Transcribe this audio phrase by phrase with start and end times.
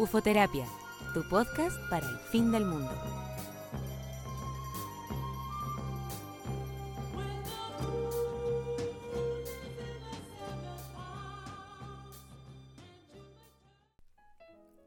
[0.00, 0.64] Ufoterapia,
[1.12, 2.90] tu podcast para el fin del mundo.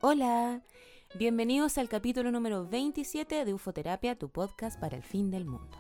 [0.02, 0.64] Hola,
[1.14, 5.78] bienvenidos al capítulo número 27 de Ufoterapia, tu podcast para el fin del mundo.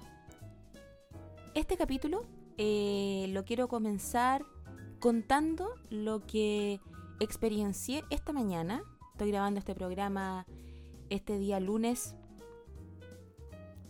[1.55, 2.27] Este capítulo
[2.59, 4.45] eh, lo quiero comenzar
[5.00, 6.80] contando lo que
[7.20, 8.84] experiencié esta mañana.
[9.13, 10.48] Estoy grabando este programa
[11.12, 12.16] este día lunes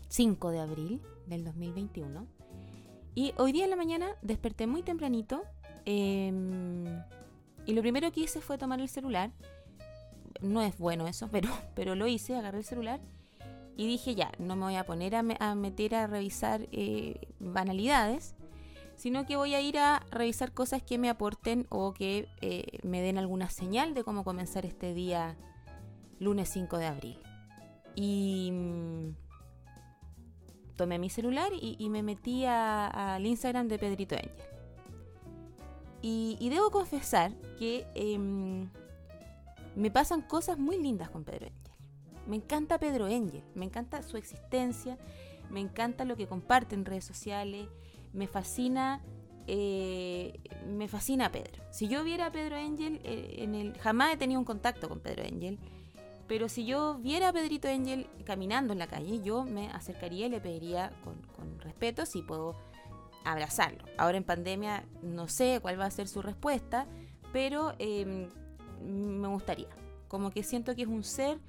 [0.09, 2.27] 5 de abril del 2021.
[3.15, 5.43] Y hoy día en la mañana desperté muy tempranito
[5.85, 6.83] em,
[7.65, 9.31] y lo primero que hice fue tomar el celular.
[10.41, 12.99] No es bueno eso, pero, pero lo hice, agarré el celular
[13.77, 15.23] y dije ya, no me voy a poner a,
[15.55, 18.35] meter a revisar eh, banalidades,
[19.03, 23.01] sino que voy a ir a revisar cosas que me aporten o que eh, me
[23.01, 25.35] den alguna señal de cómo comenzar este día
[26.19, 27.19] lunes 5 de abril.
[27.95, 29.09] Y mm,
[30.77, 34.31] tomé mi celular y, me metí al Instagram de Pedrito Angel.
[36.01, 38.69] Y, debo confesar que em,
[39.75, 41.73] me pasan cosas muy lindas con Pedro Angel.
[42.25, 44.97] Me encanta Pedro Angel, me encanta su existencia,
[45.49, 47.67] me encanta lo que comparte en redes sociales,
[48.13, 49.01] me fascina,
[49.47, 51.63] eh, me fascina Pedro.
[51.71, 54.99] Si yo viera a Pedro Angel, eh, en el, jamás he tenido un contacto con
[54.99, 55.59] Pedro Angel,
[56.27, 60.29] pero si yo viera a Pedrito Angel caminando en la calle, yo me acercaría y
[60.29, 62.55] le pediría con, respeto si puedo
[63.25, 63.83] abrazarlo.
[63.97, 66.87] Ahora en pandemia no sé cuál va a ser su respuesta,
[67.31, 68.29] pero em,
[68.81, 69.67] me gustaría.
[70.07, 71.39] Como que siento que es un ser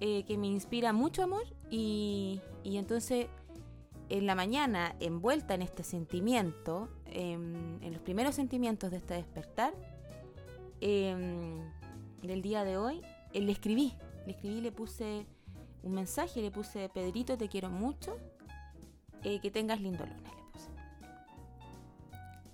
[0.00, 3.26] eh, que me inspira mucho amor y, y entonces
[4.10, 9.72] en la mañana, envuelta en este sentimiento, em, en los primeros sentimientos de este despertar,
[10.80, 11.60] em,
[12.20, 13.94] del día de hoy, eh, le escribí,
[14.26, 15.26] le escribí, le puse
[15.84, 18.18] un mensaje, le puse, Pedrito, te quiero mucho,
[19.22, 20.70] eh, que tengas lindo lunes, le puse.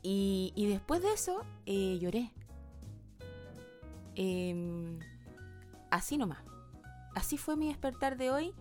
[0.03, 2.31] Y, y después de eso, eh, lloré.
[4.15, 4.99] Em,
[5.91, 6.45] así nomás.
[7.15, 8.55] Así fue mi despertar de hoy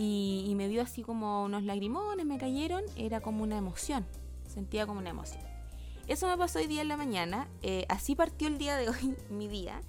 [0.00, 4.06] y, me dio así como unos lagrimones, me cayeron, era como una emoción,
[4.46, 5.42] sentía como una emoción.
[6.06, 9.16] Eso me pasó hoy día en la mañana, eh, así partió el día de hoy,
[9.30, 9.80] mi día,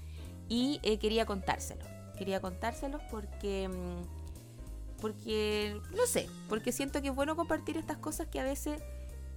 [0.47, 1.85] y eh, quería contárselo.
[2.17, 8.27] Quería contárselos porque, mm, porque, no sé, porque siento que es bueno compartir estas cosas
[8.29, 8.81] que a veces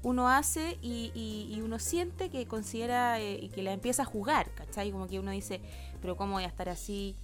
[0.02, 4.90] uno hace y, uno siente que considera eh, y que la empieza a jugar, ¿cachai?
[4.90, 5.60] Como que uno dice,
[6.00, 7.14] pero ¿cómo voy a estar así?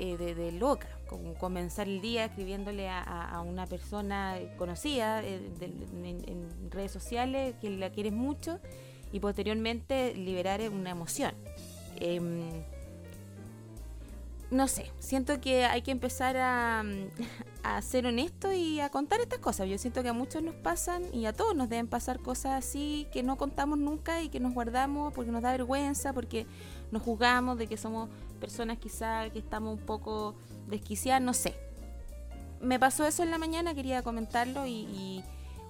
[0.00, 6.92] Eh, de, loca, con comenzar el día escribiéndole a, una persona conocida eh, en, redes
[6.92, 8.60] sociales que la quieres mucho
[9.12, 11.32] y posteriormente liberar una emoción.
[11.96, 12.42] Em,
[14.50, 16.82] no sé, siento que hay que empezar a,
[17.62, 19.68] a, ser honesto y a contar estas cosas.
[19.68, 23.06] Yo siento que a muchos nos pasan y a todos nos deben pasar cosas así
[23.12, 26.46] que no contamos nunca y que nos guardamos porque nos da vergüenza, porque
[26.90, 28.08] nos juzgamos de que somos
[28.40, 30.34] personas quizá que estamos un poco
[30.68, 31.54] desquiciadas, no sé.
[32.60, 35.22] Me pasó eso en la mañana, quería comentarlo y,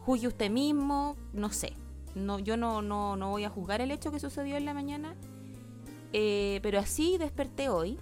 [0.04, 1.74] juzgue usted mismo, no sé.
[2.14, 5.14] No, yo no, no, no voy a juzgar el hecho que sucedió en la mañana,
[6.12, 7.98] eh, pero así desperté hoy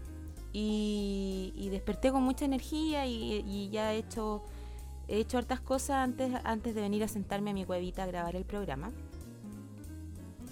[0.52, 4.42] y, desperté con mucha energía y, ya he hecho,
[5.08, 8.36] he hecho hartas cosas antes, antes de venir a sentarme a mi cuevita a grabar
[8.36, 8.92] el programa.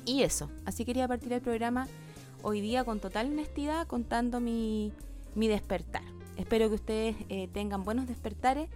[0.05, 1.89] Y eso, así quería partir el programa
[2.43, 4.93] hoy día con total honestidad contando mi,
[5.35, 6.03] despertar.
[6.37, 8.69] Espero que ustedes eh, tengan buenos despertares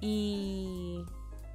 [0.00, 1.02] y,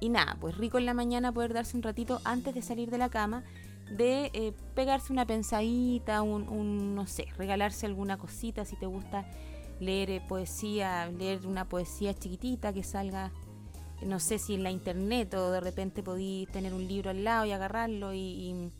[0.00, 2.98] y nada, pues rico en la mañana poder darse un ratito antes de salir de
[2.98, 3.44] la cama
[3.90, 9.26] de eh, pegarse una pensadita, un, no sé, regalarse alguna cosita si te gusta
[9.80, 13.32] leer eh, poesía, leer una poesía chiquitita que salga,
[14.02, 17.44] no sé si en la internet o de repente podí tener un libro al lado
[17.46, 18.70] y agarrarlo y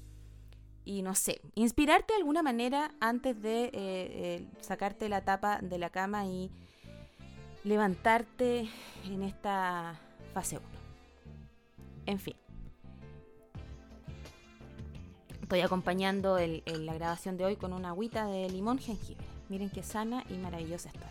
[1.02, 5.90] no sé, inspirarte de alguna manera antes de eh, eh, sacarte la tapa de la
[5.90, 6.50] cama y
[7.64, 8.68] levantarte
[9.04, 9.98] en esta
[10.34, 10.66] fase 1.
[12.06, 12.34] En fin.
[15.42, 19.24] Estoy acompañando la grabación de hoy con una agüita de limón jengibre.
[19.48, 21.06] Miren qué sana y maravillosa está.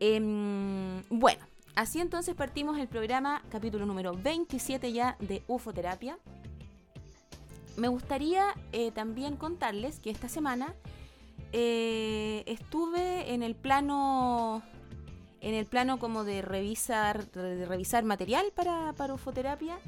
[0.00, 1.44] Em, bueno,
[1.74, 6.18] así entonces partimos el programa, capítulo número 27 ya de Ufoterapia
[7.76, 10.74] me gustaría eh, también contarles que esta semana
[11.52, 14.62] eh, estuve en el plano
[15.40, 19.78] en el plano como de revisar de revisar material para, para ufoterapia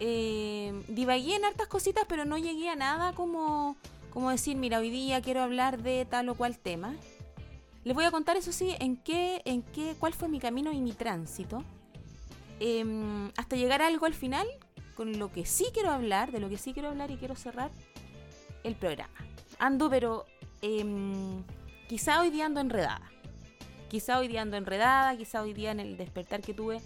[0.00, 3.76] eh, divagué en hartas cositas pero no llegué a nada como
[4.10, 6.94] como decir mira hoy día quiero hablar de tal o cual tema
[7.84, 10.80] Les voy a contar, eso sí, en qué, en qué, cuál fue mi camino y
[10.80, 11.64] mi tránsito.
[12.60, 14.46] Em, hasta llegar a algo al final
[14.94, 17.70] con lo que sí quiero hablar, de lo que sí quiero hablar y quiero cerrar
[18.64, 19.14] el programa.
[19.58, 20.26] Ando, pero
[20.60, 21.42] em,
[21.88, 23.10] quizá hoy día ando enredada.
[23.88, 26.80] Quizá hoy día ando enredada, quizá hoy día en el despertar que tuve,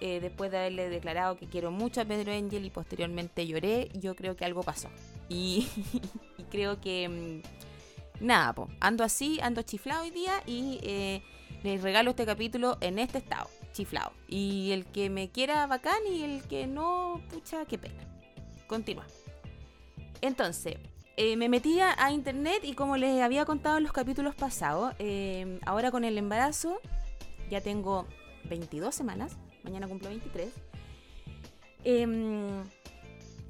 [0.00, 4.14] eh, después de haberle declarado que quiero mucho a Pedro Angel y posteriormente lloré, yo
[4.14, 4.88] creo que algo pasó.
[5.28, 5.68] Y,
[6.50, 7.04] creo que...
[7.04, 7.42] Em,
[8.20, 11.22] nada, po, ando así, ando chiflado hoy día y eh,
[11.62, 14.12] les regalo este capítulo en este estado chiflado.
[14.26, 18.02] Y el que me quiera bacán y el que no, pucha, qué pena.
[18.66, 19.06] Continúa.
[20.20, 20.76] Entonces,
[21.16, 25.60] eh, me metí a, internet y como les había contado en los capítulos pasados, eh,
[25.66, 26.80] ahora con el embarazo,
[27.50, 28.06] ya tengo
[28.48, 30.52] 22 semanas, mañana cumplo 23.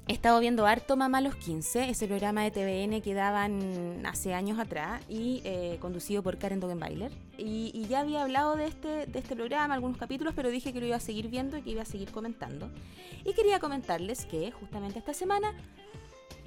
[0.09, 4.57] He estado viendo harto Mamá los 15, ese programa de TVN que daban hace años
[4.57, 7.11] atrás y eh, conducido por Karen Dogenbailer.
[7.37, 10.79] Y, y, ya había hablado de este, de este programa, algunos capítulos, pero dije que
[10.79, 12.69] lo iba a seguir viendo y que iba a seguir comentando.
[13.25, 15.53] Y quería comentarles que justamente esta semana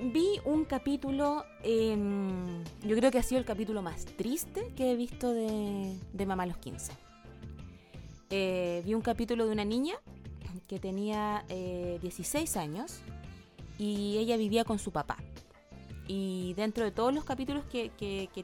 [0.01, 5.35] vi un capítulo, yo creo que ha sido el capítulo más triste que he visto
[5.35, 6.93] de, de Mamá los 15.
[8.31, 9.97] Eh, vi un capítulo de una niña
[10.67, 13.03] que tenía 16 eh, años
[13.81, 15.17] y ella vivía con su papá.
[16.07, 17.91] Y dentro de todos los capítulos que,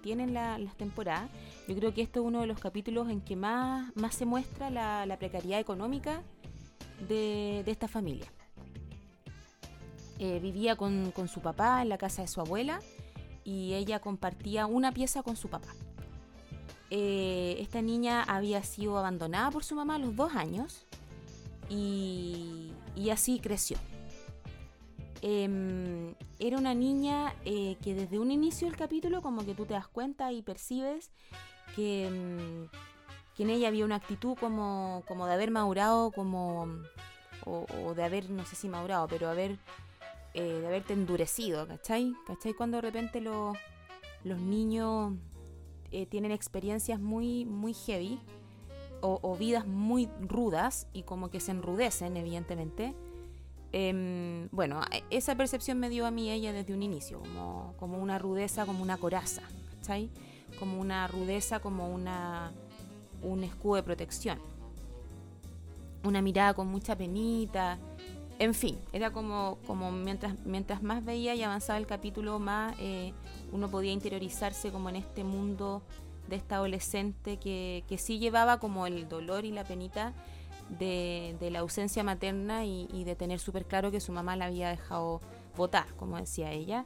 [0.02, 1.30] tienen las temporadas,
[1.68, 5.16] yo creo que este es uno de los capítulos en que más, se muestra la,
[5.18, 6.22] precariedad económica
[7.06, 8.32] de, esta familia.
[10.18, 12.80] Eh, vivía con, su papá en la casa de su abuela
[13.44, 15.74] y ella compartía una pieza con su papá.
[16.88, 20.86] Eh, esta niña había sido abandonada por su mamá a los dos años
[21.68, 22.70] y
[23.10, 23.76] así creció.
[25.22, 29.74] Em, era una niña eh, que desde un inicio del capítulo como que tú te
[29.74, 31.10] das cuenta y percibes
[31.74, 32.68] que, em,
[33.38, 36.68] en ella había una actitud como, como de haber madurado, como,
[37.44, 39.58] o, de haber, no sé si madurado, pero haber,
[40.34, 42.14] eh, de haberte endurecido, ¿cachai?
[42.26, 42.54] ¿Cachai?
[42.54, 43.56] Cuando de repente los
[44.24, 45.12] niños
[45.92, 48.20] eh, tienen experiencias muy, muy heavy
[49.02, 52.94] o, o vidas muy rudas y como que se enrudecen, evidentemente
[53.72, 57.98] Em, bueno, e, esa percepción me dio a mí ella desde un inicio, como, como
[57.98, 59.42] una rudeza, como una coraza,
[59.76, 60.10] ¿cachai?
[60.58, 62.52] Como una rudeza, como una,
[63.22, 64.38] un escudo de protección.
[66.04, 67.78] Una mirada con mucha penita.
[68.38, 73.12] En fin, era como, como mientras, mientras más veía y avanzaba el capítulo, más eh,
[73.50, 75.82] uno podía interiorizarse como en este mundo
[76.28, 80.12] de esta adolescente que, que sí llevaba como el dolor y la penita
[80.68, 85.20] de, la ausencia materna y, de tener súper claro que su mamá la había dejado
[85.56, 86.84] votar, como decía ella.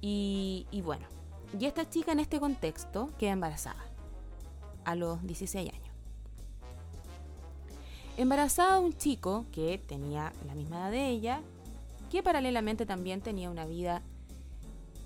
[0.00, 1.06] Y, bueno,
[1.58, 3.84] y esta chica en este contexto queda embarazada
[4.84, 5.82] a los 16 años.
[8.16, 11.40] Embarazada de un chico que tenía la misma edad de ella,
[12.10, 14.02] que paralelamente también tenía una vida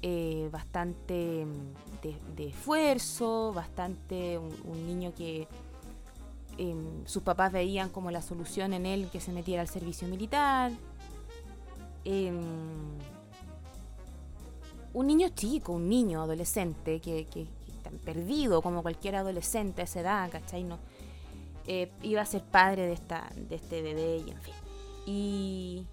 [0.02, 1.46] eh, bastante
[2.36, 5.48] de, esfuerzo, bastante un niño que
[6.60, 10.70] Em, sus papás veían como la solución en él que se metiera al servicio militar.
[12.04, 12.38] Em,
[14.92, 20.00] un niño chico, un niño adolescente que, que, está perdido como cualquier adolescente a esa
[20.00, 20.66] edad, ¿cachai?
[21.66, 24.54] Eh, iba a ser padre de, esta, de este bebé y en fin.
[25.06, 25.86] Y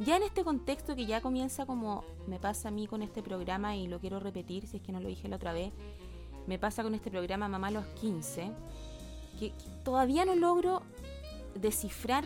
[0.00, 3.76] ya en este contexto que ya comienza como me pasa a mí con este programa
[3.76, 5.72] y lo quiero repetir si es que no lo dije la otra vez,
[6.48, 8.50] me pasa con este programa Mamá a los 15
[9.40, 10.82] que, todavía no logro
[11.54, 12.24] descifrar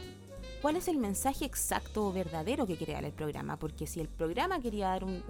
[0.61, 4.09] cuál es el mensaje exacto o verdadero que quiere dar el programa, porque si el
[4.09, 5.23] programa quería dar un,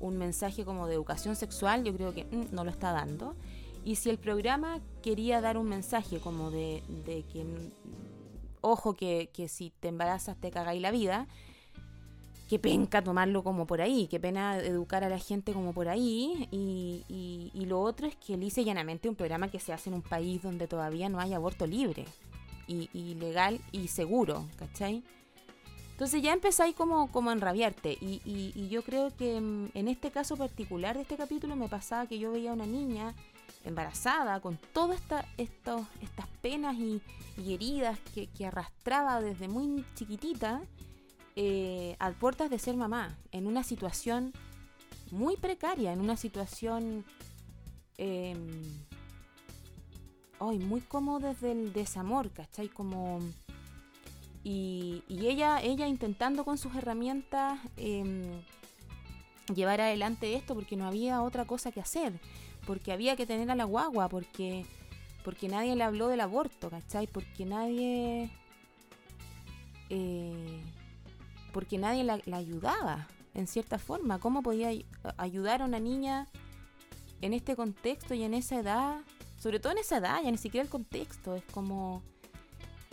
[0.00, 3.36] un, mensaje como de educación sexual, yo creo que mm, no lo está dando.
[3.84, 7.72] Y si el programa quería dar un mensaje como de, de que, mm,
[8.62, 11.28] ojo, que, que, si te embarazas te cagáis la vida,
[12.48, 16.48] qué penca tomarlo como por ahí, qué pena educar a la gente como por ahí.
[16.50, 17.04] Y,
[17.52, 20.42] y, lo otro es que lice llanamente un programa que se hace en un país
[20.42, 22.04] donde todavía no hay aborto libre,
[22.68, 25.02] y, y legal y seguro, ¿cachai?
[25.92, 27.96] Entonces ya empezáis como, como a enrabiarte.
[28.00, 32.06] Y, y, yo creo que mm, en este caso particular de este capítulo me pasaba
[32.06, 33.14] que yo veía a una niña
[33.64, 37.00] embarazada con todas esta, estas penas y,
[37.38, 40.62] heridas que, que arrastraba desde muy chiquitita
[41.36, 44.32] eh, a puertas de ser mamá, en una situación
[45.10, 47.04] muy precaria, en una situación
[47.98, 48.34] eh,
[50.40, 52.68] muy como desde el desamor, ¿cachai?
[52.68, 53.20] Como...
[54.42, 58.40] Y, ella, ella intentando con sus herramientas em,
[59.54, 62.20] llevar adelante esto porque no había otra cosa que hacer.
[62.66, 64.64] porque había que tener a la guagua, porque,
[65.24, 67.06] porque nadie le habló del aborto, ¿cachai?
[67.06, 68.30] Porque nadie...
[69.90, 70.62] Eh,
[71.56, 74.18] porque nadie la, ayudaba, en cierta forma.
[74.18, 74.72] ¿Cómo podía
[75.16, 76.28] ayudar a una niña
[77.22, 79.00] en este contexto y en esa edad?
[79.38, 82.02] Sobre todo en esa edad, ya ni siquiera el contexto, es como...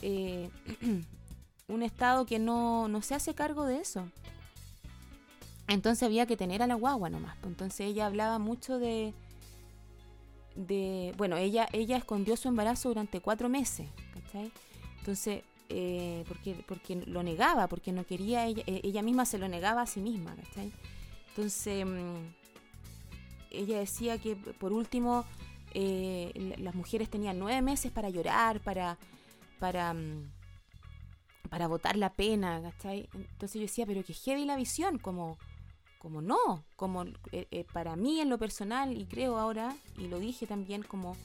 [0.02, 0.50] Eh,
[1.68, 4.08] un Estado que no, no se hace cargo de eso.
[5.68, 7.36] Entonces había que tener a la guagua nomás.
[7.42, 7.52] Pues.
[7.52, 9.14] Entonces ella hablaba mucho de.
[10.56, 13.90] de bueno, ella, ella escondió su embarazo durante cuatro meses.
[14.14, 14.54] ¿cachai?
[15.00, 15.44] Entonces,
[15.76, 19.82] eh, porque, porque lo negaba, porque no quería, ella, eh, ella misma se lo negaba
[19.82, 20.36] a sí misma.
[20.36, 20.72] ¿cachai?
[21.30, 22.28] Entonces, mm,
[23.50, 25.26] ella decía que por último,
[25.74, 29.00] eh, las mujeres tenían nueve meses para llorar, para.
[29.60, 30.32] para mm,
[31.50, 33.08] para votar la pena, ¿cachai?
[33.14, 35.38] Entonces yo decía, pero que heavy la visión, como,
[36.00, 37.06] como no, como
[37.72, 41.16] para mí en lo personal, y creo ahora, y lo dije también, como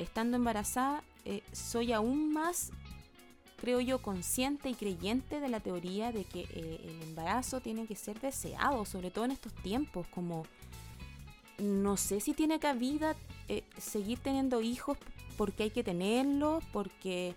[0.00, 1.04] estando embarazada,
[1.52, 2.72] soy aún más,
[3.60, 8.18] creo yo, consciente y creyente de la teoría de que el embarazo tiene que ser
[8.20, 10.44] deseado, sobre todo en estos tiempos, como
[11.58, 13.14] no sé si tiene cabida
[13.76, 14.96] seguir teniendo hijos
[15.36, 17.34] porque hay que tenerlos, porque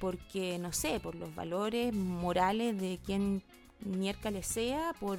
[0.00, 3.42] porque, no sé, por los valores morales de quien
[3.80, 5.18] miércoles sea, por,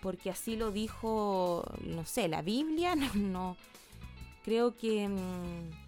[0.00, 3.56] porque así lo dijo, no sé, la Biblia, no,
[4.44, 5.85] creo que mm,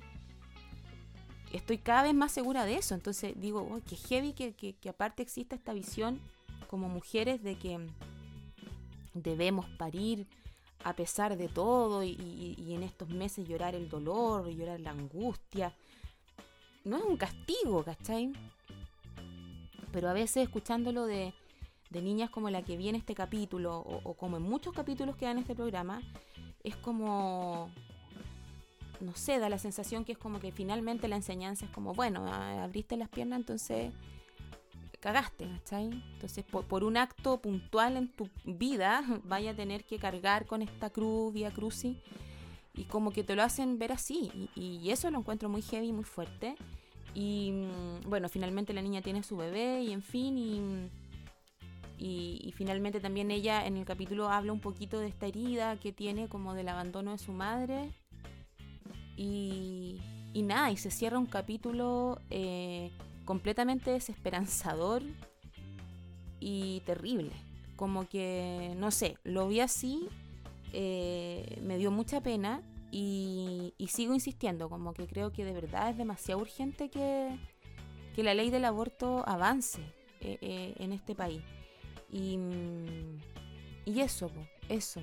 [1.52, 5.22] estoy cada vez más segura de eso, entonces digo, oh, que heavy que, que, aparte
[5.22, 6.20] exista esta visión
[6.68, 7.78] como mujeres de que
[9.14, 10.26] debemos parir
[10.84, 15.74] a pesar de todo y, en estos meses llorar el dolor, llorar la angustia,
[16.84, 18.32] no es un castigo, ¿cachai?
[19.92, 21.32] Pero a veces escuchándolo de,
[21.90, 25.54] niñas como la que viene este capítulo, o, como en muchos capítulos que dan este
[25.54, 26.00] programa,
[26.62, 27.70] es como,
[29.00, 32.26] no sé, da la sensación que es como que finalmente la enseñanza es como, bueno,
[32.26, 33.92] abriste las piernas, entonces
[35.00, 35.90] cagaste, ¿cachai?
[36.14, 40.90] Entonces, por, un acto puntual en tu vida, vaya a tener que cargar con esta
[40.90, 41.96] cruz, vía cruci,
[42.74, 44.30] y como que te lo hacen ver así.
[44.54, 46.54] Y, eso lo encuentro muy heavy, muy fuerte.
[47.14, 50.90] Y mm, bueno, finalmente la niña tiene su bebé y en fin, y,
[51.98, 56.28] y, finalmente también ella en el capítulo habla un poquito de esta herida que tiene
[56.28, 57.90] como del abandono de su madre.
[59.18, 60.00] Y,
[60.34, 62.92] nada, y se cierra un capítulo eh,
[63.24, 65.02] completamente desesperanzador
[66.38, 67.32] y terrible.
[67.74, 70.08] Como que, no sé, lo vi así
[70.72, 75.96] eh, me dio mucha pena y, sigo insistiendo, como que creo que de verdad es
[75.96, 77.38] demasiado urgente que,
[78.16, 79.80] la ley del aborto avance
[80.20, 81.40] eh, en este país.
[82.10, 82.36] Y,
[83.84, 84.28] y eso,
[84.68, 85.00] eso.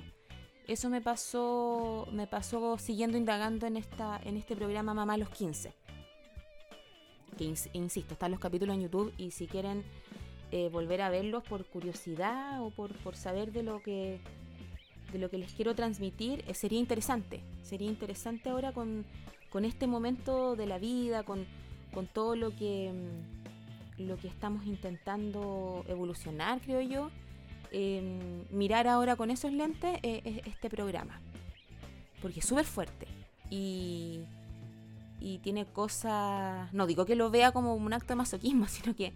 [0.66, 5.72] Eso me pasó, me pasó siguiendo indagando en, esta, en este programa Mamá los 15.
[7.38, 9.84] Que insisto, están los capítulos en YouTube y si quieren
[10.72, 14.20] volver a verlos por curiosidad o por, por saber de lo que
[15.12, 17.40] de lo que les quiero transmitir, eh, sería interesante.
[17.62, 19.04] Sería interesante ahora con,
[19.64, 21.46] este momento de la vida, con,
[22.12, 22.92] todo lo que,
[23.96, 27.10] lo que estamos intentando evolucionar, creo yo.
[27.72, 31.20] Em, mirar ahora con esos lentes eh, este programa.
[32.22, 33.06] Porque es súper fuerte.
[33.50, 34.20] Y,
[35.20, 36.72] y tiene cosas...
[36.72, 39.12] No digo que lo vea como un acto de masoquismo, sino que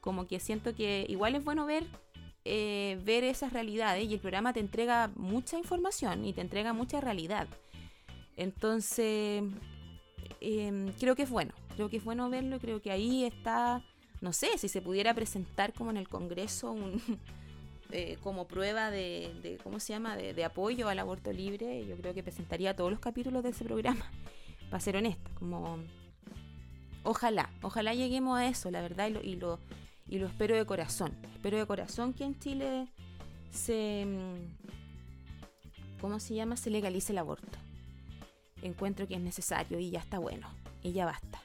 [0.00, 1.84] como que siento que igual es bueno ver
[2.46, 6.98] eh, ver esas realidades y el programa te entrega mucha información y te entrega mucha
[7.00, 7.46] realidad.
[8.36, 9.44] Entonces,
[10.40, 13.84] em, creo que es bueno, creo que es bueno verlo creo que ahí está,
[14.22, 16.74] no sé, si se pudiera presentar como en el Congreso
[17.92, 22.22] eh, como prueba de, ¿cómo se llama?, de, apoyo al aborto libre, yo creo que
[22.22, 24.10] presentaría todos los capítulos de ese programa,
[24.70, 25.78] para ser honesta, como...
[27.02, 29.58] Ojalá, ojalá lleguemos a eso, la verdad, y lo
[30.10, 31.16] y lo espero de corazón.
[31.32, 32.88] Espero de corazón que en Chile
[33.52, 34.04] se...
[36.00, 36.56] ¿Cómo se llama?
[36.56, 37.58] Se legalice el aborto.
[38.60, 40.48] Encuentro que es necesario y ya está bueno.
[40.82, 41.40] Y ya basta.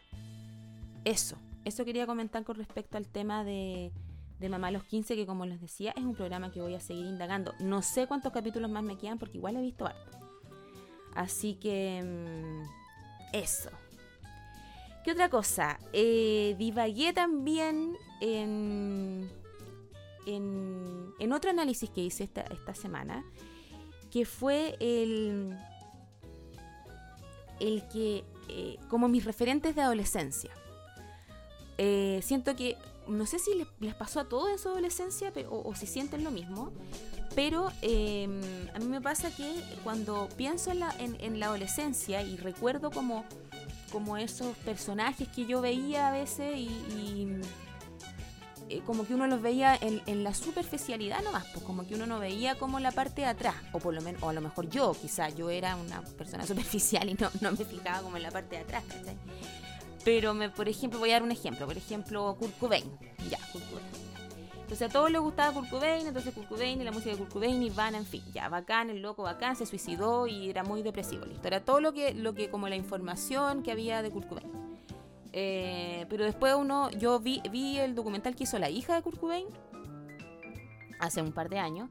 [1.03, 1.37] Eso.
[1.63, 3.91] Eso quería comentar con respecto al tema de,
[4.39, 7.06] de Mamá los 15, que como les decía, es un programa que voy a seguir
[7.06, 7.54] indagando.
[7.60, 10.18] No sé cuántos capítulos más me quedan porque igual he visto harto.
[11.13, 12.04] Así que...
[12.04, 12.86] Mm,
[13.36, 13.70] eso.
[15.04, 15.80] ¿Qué otra cosa?
[15.94, 19.30] Eh, divagué también en,
[20.25, 23.24] en, otro análisis que hice esta, esta semana,
[24.10, 25.56] que fue el,
[27.60, 30.51] el que, eh, como mis referentes de adolescencia,
[31.77, 32.77] eh, siento que
[33.08, 36.72] no sé si les, pasó a todos en su adolescencia o, si sienten lo mismo,
[37.36, 38.41] pero em,
[38.74, 43.25] a mí me pasa que cuando pienso en la, en, la adolescencia y recuerdo como,
[43.91, 47.27] como esos personajes que yo veía a veces y,
[48.70, 52.20] eh, como que uno los veía en, la superficialidad nomás, pues como que uno no
[52.20, 54.94] veía como la parte de atrás, o por lo menos, o a lo mejor yo,
[55.00, 58.55] quizá yo era una persona superficial y no, no me fijaba como en la parte
[58.55, 59.17] de atrás, ¿cachai?
[60.05, 61.65] Pero, me, por ejemplo, voy a dar un ejemplo.
[61.65, 62.85] Por ejemplo, Kurt Cobain.
[63.29, 64.05] Ya, Kurt Cobain.
[64.65, 67.31] Entonces a todos les gustaba Kurt Cobain, entonces Kurt Cobain y la música de Kurt
[67.31, 70.81] Cobain y van, en fin, ya, bacán, el loco bacán, se suicidó y era muy
[70.81, 71.24] depresivo.
[71.25, 74.51] Listo, era todo lo que, lo que como la información que había de Kurt Cobain.
[75.33, 79.19] Eh, pero después uno, yo vi, vi el documental que hizo la hija de Kurt
[79.19, 79.45] Cobain
[81.00, 81.89] hace un par de años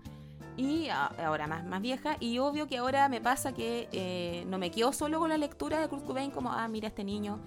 [0.56, 4.70] y ahora más, más vieja y obvio que ahora me pasa que eh, no me
[4.70, 7.38] quedo solo con la lectura de Kurt Cobain como, ah, mira este niño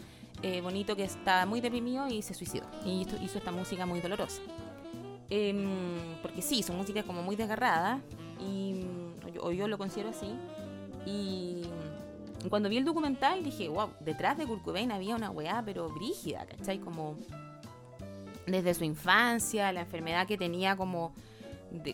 [0.44, 2.65] eh, bonito que está muy deprimido y se suicidó.
[2.86, 4.41] Y hizo, esta música muy dolorosa.
[5.29, 8.00] Em, porque sí, su música es como muy desgarrada,
[8.39, 8.86] y,
[9.41, 10.27] o, yo, lo considero así.
[11.06, 11.63] Y
[12.50, 16.46] cuando vi el documental dije, wow, detrás de Kurt Cobain había una weá, pero brígida,
[16.46, 16.79] ¿cachai?
[16.79, 17.15] Como
[18.46, 21.13] desde su infancia, la enfermedad que tenía como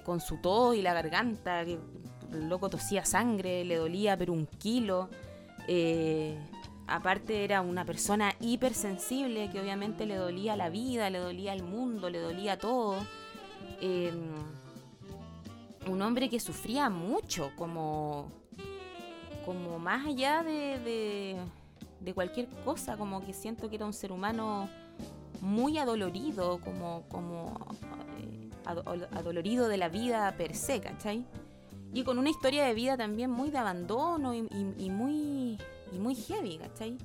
[0.03, 1.79] con su tos y la garganta, que
[2.31, 5.09] el loco tosía sangre, le dolía pero un kilo.
[5.67, 6.37] Eh,
[6.93, 12.07] aparte era una persona hipersensible que obviamente le dolía la vida, le dolía el mundo,
[12.11, 12.97] le dolía todo.
[13.81, 14.35] Em,
[15.87, 18.31] un hombre que sufría mucho, como,
[19.43, 21.35] como más allá de,
[21.99, 24.69] de, cualquier cosa, como que siento que era un ser humano
[25.41, 27.57] muy adolorido, como, como
[28.19, 28.49] eh,
[29.15, 31.25] adolorido de la vida per se, ¿cachai?
[31.91, 35.57] Y con una historia de vida también muy de abandono y muy
[35.93, 36.97] y muy heavy, ¿cachai?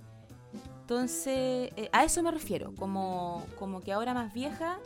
[0.80, 4.78] Entonces, eh, a eso me refiero, como, como que ahora más vieja,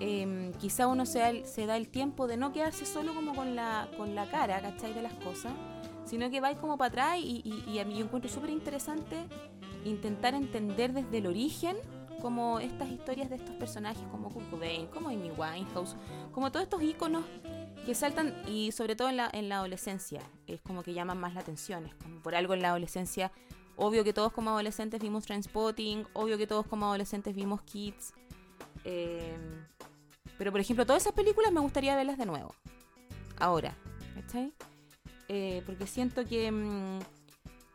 [0.00, 1.18] em, quizá uno se
[1.66, 4.94] da, el tiempo de no quedarse solo como con la, con la cara, ¿cachai?
[4.94, 5.52] De las cosas,
[6.04, 9.16] sino que vais como para atrás y, a mí yo encuentro súper interesante
[9.84, 11.76] intentar entender desde el origen
[12.20, 15.96] como estas historias de estos personajes como Kurt Cobain, como Amy Winehouse,
[16.32, 17.24] como todos estos iconos
[17.84, 21.34] que saltan y sobre todo en la, en la adolescencia, es como que llaman más
[21.34, 23.32] la atención, es como por algo en la adolescencia,
[23.76, 28.14] obvio que todos como adolescentes vimos Transpotting, obvio que todos como adolescentes vimos Kids,
[28.84, 29.36] eh,
[30.38, 32.54] pero por ejemplo todas esas películas me gustaría verlas de nuevo,
[33.38, 33.76] ahora,
[34.14, 34.52] ¿cachai?
[35.28, 36.50] Eh, porque siento que...
[36.50, 37.00] Mm,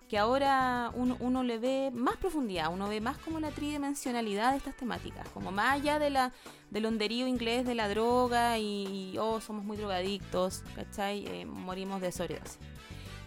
[0.08, 4.58] que ahora uno, uno, le ve más profundidad, uno ve más como la tridimensionalidad de
[4.58, 6.32] estas temáticas, como más allá de la,
[6.70, 11.26] del honderío inglés de la droga y, oh, somos muy drogadictos, ¿cachai?
[11.28, 12.58] Eh, morimos de sobredosis.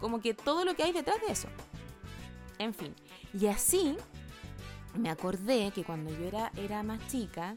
[0.00, 1.48] Como que todo lo que hay detrás de eso.
[2.58, 2.94] En fin.
[3.38, 3.96] Y así
[4.94, 7.54] me acordé que cuando yo era, era más chica,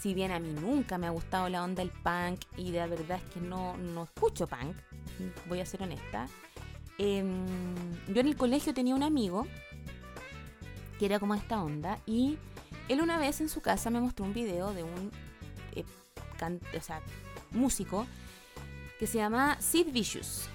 [0.00, 3.20] si bien a mí nunca me ha gustado la onda del punk y de verdad
[3.24, 4.76] es que no, no escucho punk,
[5.48, 6.28] voy a ser honesta,
[6.98, 7.46] Em,
[8.08, 9.46] yo en el colegio tenía un amigo
[10.98, 12.38] que era como esta onda y
[12.88, 15.12] él una vez en su casa me mostró un video de un
[15.72, 15.84] eh,
[17.52, 18.06] músico
[18.98, 20.48] que se llama Sid Vicious.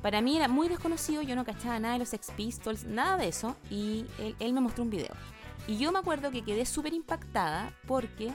[0.00, 3.28] Para mí era muy desconocido, yo no cachaba nada de los Sex Pistols, nada de
[3.28, 4.06] eso, y
[4.38, 5.14] él, me mostró un video.
[5.66, 8.32] Y yo me acuerdo que quedé súper impactada porque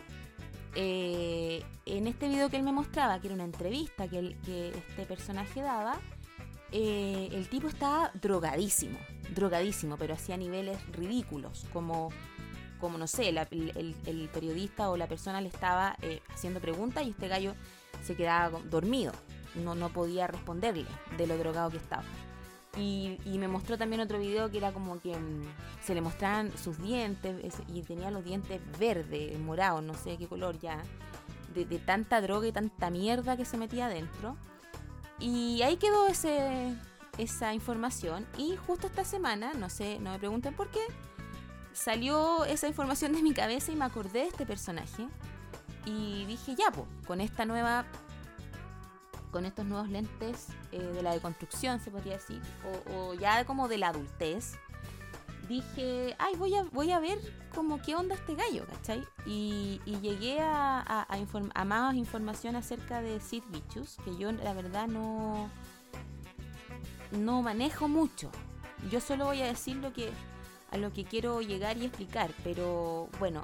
[0.76, 5.06] eh, en este video que él me mostraba, que era una entrevista que, que este
[5.06, 6.00] personaje daba,
[6.71, 8.97] eh, el tipo estaba drogadísimo,
[9.34, 12.10] drogadísimo, pero hacía niveles ridículos, como,
[12.80, 17.28] como no sé, el, periodista o la persona le estaba eh, haciendo preguntas y este
[17.28, 17.54] gallo
[18.04, 19.13] se quedaba dormido,
[19.63, 20.86] no, no podía responderle
[21.17, 22.04] de lo drogado que estaba.
[22.78, 25.43] Y, me mostró también otro video que era como que mm,
[25.82, 30.60] se le mostraban sus dientes y tenía los dientes verdes, morados, no sé qué color
[30.60, 30.84] ya,
[31.54, 34.36] de, de tanta droga y tanta mierda que se metía adentro.
[35.19, 36.75] Y ahí quedó ese,
[37.17, 38.25] esa información.
[38.38, 40.82] Y justo esta semana, no sé, no me pregunten por qué,
[41.73, 45.08] salió esa información de mi cabeza y me acordé de este personaje.
[45.86, 47.86] Y dije, ya, pues, con esta nueva.
[49.32, 52.41] Con estos nuevos lentes eh, de la deconstrucción, se podría decir,
[52.89, 54.58] o, o ya como de la adultez,
[55.47, 57.19] dije, ay, voy a, voy a ver
[57.53, 59.03] como qué onda este gallo, ¿cachai?
[59.25, 65.49] Y, llegué a, a, más información acerca de Sid Vicious, que yo la verdad no,
[67.12, 68.29] no manejo mucho.
[68.91, 70.12] Yo solo voy a decir lo que,
[70.71, 73.43] a lo que quiero llegar y explicar, pero bueno,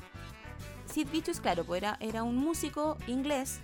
[0.85, 3.61] Sid Vicious, claro, pues era, era un músico inglés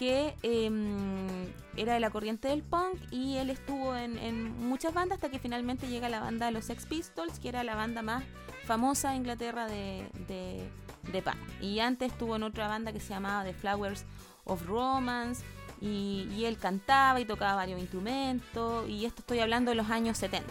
[0.00, 5.28] que em, era de la corriente del punk y él estuvo en, muchas bandas hasta
[5.28, 8.24] que finalmente llega la banda Los Sex Pistols, que era la banda más
[8.64, 11.36] famosa de Inglaterra de, de, punk.
[11.60, 14.06] Y antes estuvo en otra banda que se llamaba The Flowers
[14.44, 15.44] of Romance.
[15.82, 18.88] Y, y, él cantaba y tocaba varios instrumentos.
[18.88, 20.50] Y esto estoy hablando de los años 70.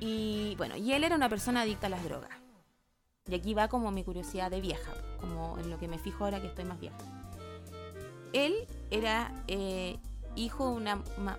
[0.00, 2.43] Y bueno, y él era una persona adicta a las drogas.
[3.26, 6.42] Y aquí va como mi curiosidad de vieja, como en lo que me fijo ahora
[6.42, 6.98] que estoy más vieja.
[8.34, 9.96] Él era eh,
[10.36, 10.94] hijo de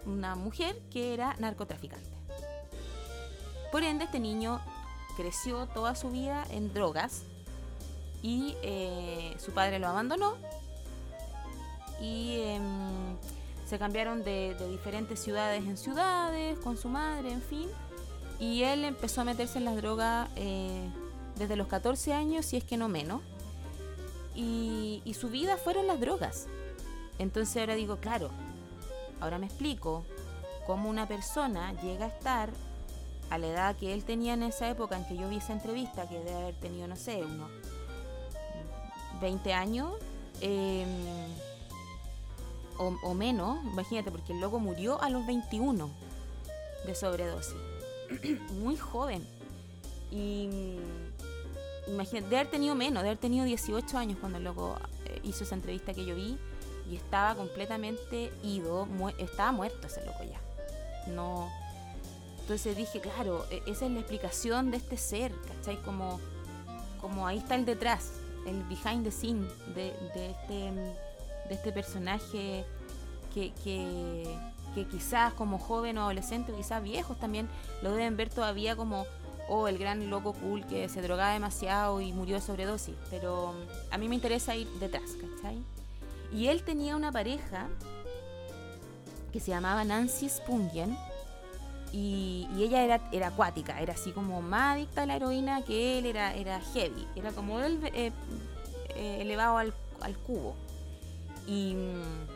[0.07, 2.09] una, mujer que era narcotraficante.
[3.71, 4.59] Por ende, este niño
[5.15, 7.21] creció toda su vida en drogas
[8.23, 10.37] y eh, su padre lo abandonó
[12.01, 13.15] y em,
[13.67, 17.69] se cambiaron de, diferentes ciudades en ciudades con su madre, en fin.
[18.39, 20.89] Y él empezó a meterse en las drogas eh,
[21.37, 23.21] desde los 14 años, si es que no menos.
[24.35, 26.47] Y, su vida fueron las drogas.
[27.19, 28.29] Entonces ahora digo, claro,
[29.21, 30.03] ahora me explico
[30.67, 32.49] cómo una persona llega a estar
[33.29, 36.07] a la edad que él tenía en esa época en que yo vi esa entrevista,
[36.07, 37.49] que debe haber tenido, no sé, unos
[39.21, 39.93] 20 años,
[40.41, 40.87] em,
[42.77, 45.89] o, menos, imagínate, porque el loco murió a los 21
[46.85, 47.55] de sobredosis.
[48.59, 49.25] muy joven.
[50.11, 50.77] Y
[51.87, 55.43] imagínate, de haber tenido menos, de haber tenido 18 años cuando el loco eh, hizo
[55.43, 56.37] esa entrevista que yo vi
[56.89, 60.39] y estaba completamente ido, estaba muerto ese loco ya.
[61.11, 61.49] No.
[62.41, 65.81] Entonces dije, claro, e-, esa es la explicación de este ser, ¿cachai?
[65.81, 66.19] Como,
[67.01, 68.11] como ahí está el detrás,
[68.45, 70.53] el behind the scene de, de este,
[71.49, 72.65] de este personaje
[73.33, 74.27] que, que
[74.75, 77.47] que quizás como joven o adolescente quizás viejos también
[77.81, 79.05] lo deben ver todavía como
[79.47, 82.95] oh, el gran loco cool que se drogaba demasiado y murió de sobredosis.
[83.09, 85.57] Pero mm, a mí me interesa ir detrás, ¿cachai?
[86.33, 87.69] Y él tenía una pareja
[89.31, 90.97] que se llamaba Nancy Spungen
[91.91, 96.05] y, ella era, era acuática, era así como más adicta a la heroína que él,
[96.05, 98.11] era, era heavy, era como él eh,
[98.95, 100.55] eh, elevado al, al cubo.
[101.47, 102.34] Y mm,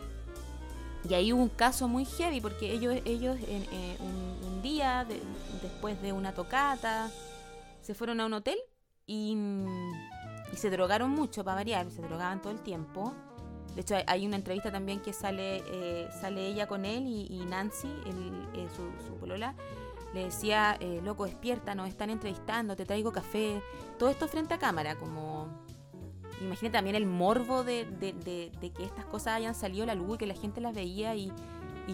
[1.07, 5.07] y ahí hubo un caso muy heavy porque ellos, ellos en, eh, un, día
[5.61, 7.09] después de una tocata
[7.81, 8.57] se fueron a un hotel
[9.07, 9.37] y,
[10.51, 13.13] y, se drogaron mucho para variar, se drogaban todo el tiempo.
[13.73, 17.87] De hecho hay una entrevista también que sale, eh, sale ella con él y, Nancy,
[18.53, 19.55] eh, su, su polola,
[20.13, 23.63] le decía, loco, despierta, nos están entrevistando, te traigo café.
[23.97, 25.47] Todo esto frente a cámara, como
[26.41, 30.27] Imagínate también el morbo de, que estas cosas hayan salido a la luz y que
[30.27, 31.31] la gente las veía y,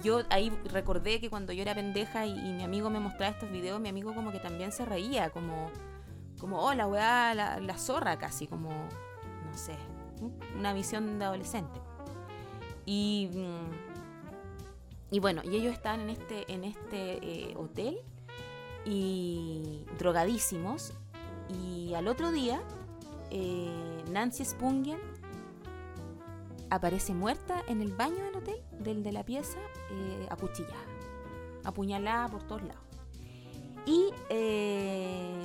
[0.04, 3.80] yo ahí recordé que cuando yo era pendeja y, mi amigo me mostraba estos videos,
[3.80, 5.72] mi amigo como que también se reía, como,
[6.38, 9.78] como oh, la weá, la, zorra casi, como, no sé,
[10.58, 11.80] una visión de adolescente.
[12.86, 13.30] Y,
[15.12, 17.98] y bueno, y ellos estaban en este, en este eh, hotel
[18.86, 20.94] y drogadísimos
[21.50, 22.62] y al otro día
[23.32, 25.00] eh, Nancy Spungen
[26.70, 29.60] aparece muerta en el baño del hotel, del de la pieza,
[29.92, 30.86] eh, acuchillada,
[31.64, 32.84] apuñalada por todos lados.
[33.86, 35.42] Y eh,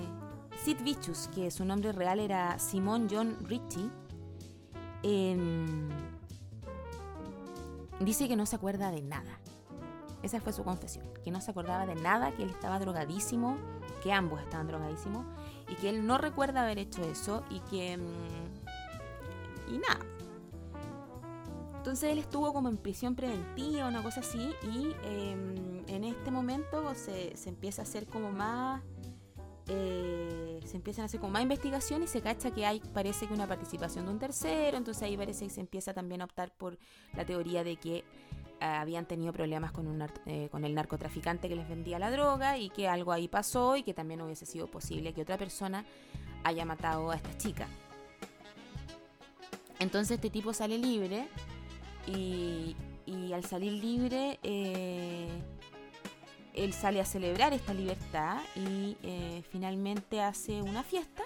[0.65, 3.91] Sid Vicious, que su nombre real era Simon John Ritchie,
[5.03, 5.89] em,
[8.01, 9.39] dice que no se acuerda de nada.
[10.23, 13.57] Esa fue su confesión, que no se acordaba de nada, que él estaba drogadísimo,
[14.03, 15.25] que ambos estaban drogadísimos
[15.71, 17.97] y que él no recuerda haber hecho eso y que...
[17.97, 20.05] Mm, y nada.
[21.77, 26.95] Entonces él estuvo como en prisión preventiva, una cosa así, y em, en este momento
[26.95, 28.83] se, empieza a hacer como más...
[29.67, 33.33] Eh, se empiezan a hacer como más investigaciones y se cacha que hay, parece que
[33.33, 36.77] una participación de un tercero, entonces ahí parece que se empieza también a optar por
[37.15, 38.05] la teoría de que
[38.61, 42.71] habían tenido problemas con, un, eh, con el narcotraficante que les vendía la droga y
[42.71, 45.85] que algo ahí pasó y que también hubiese sido posible que otra persona
[46.45, 47.69] haya matado a esta chica.
[49.79, 51.27] Entonces este tipo sale libre
[52.07, 52.77] y,
[53.33, 55.29] al salir libre eh,
[56.55, 61.23] él sale a celebrar esta libertad y eh, finalmente hace una fiesta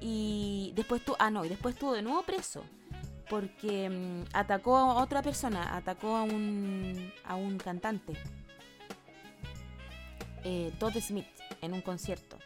[0.00, 2.64] y después tu ah no y después estuvo de nuevo preso
[3.30, 8.14] porque mm, atacó a otra persona, atacó a un, a un cantante,
[10.44, 11.28] eh, Todd Smith,
[11.62, 12.36] en un concierto.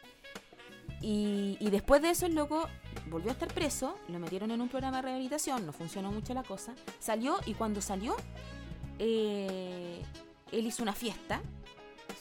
[1.01, 2.67] Y, después de eso el loco
[3.11, 6.43] volvió a estar preso, lo metieron en un programa de rehabilitación, no funcionó mucho la
[6.43, 8.17] cosa, salió y cuando salió,
[8.99, 10.03] eh,
[10.51, 11.43] él hizo una fiesta,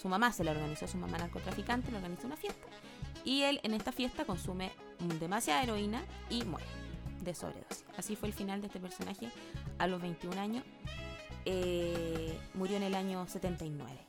[0.02, 2.68] su mamá se la organizó, su mamá narcotraficante le organizó una fiesta,
[3.24, 4.72] y él en esta fiesta consume
[5.20, 6.83] demasiada heroína y muere
[7.24, 7.86] de sobredosis.
[7.98, 9.30] Así fue el final de este personaje
[9.78, 10.64] a los 21 años.
[11.46, 14.00] Eh, murió en el año 79.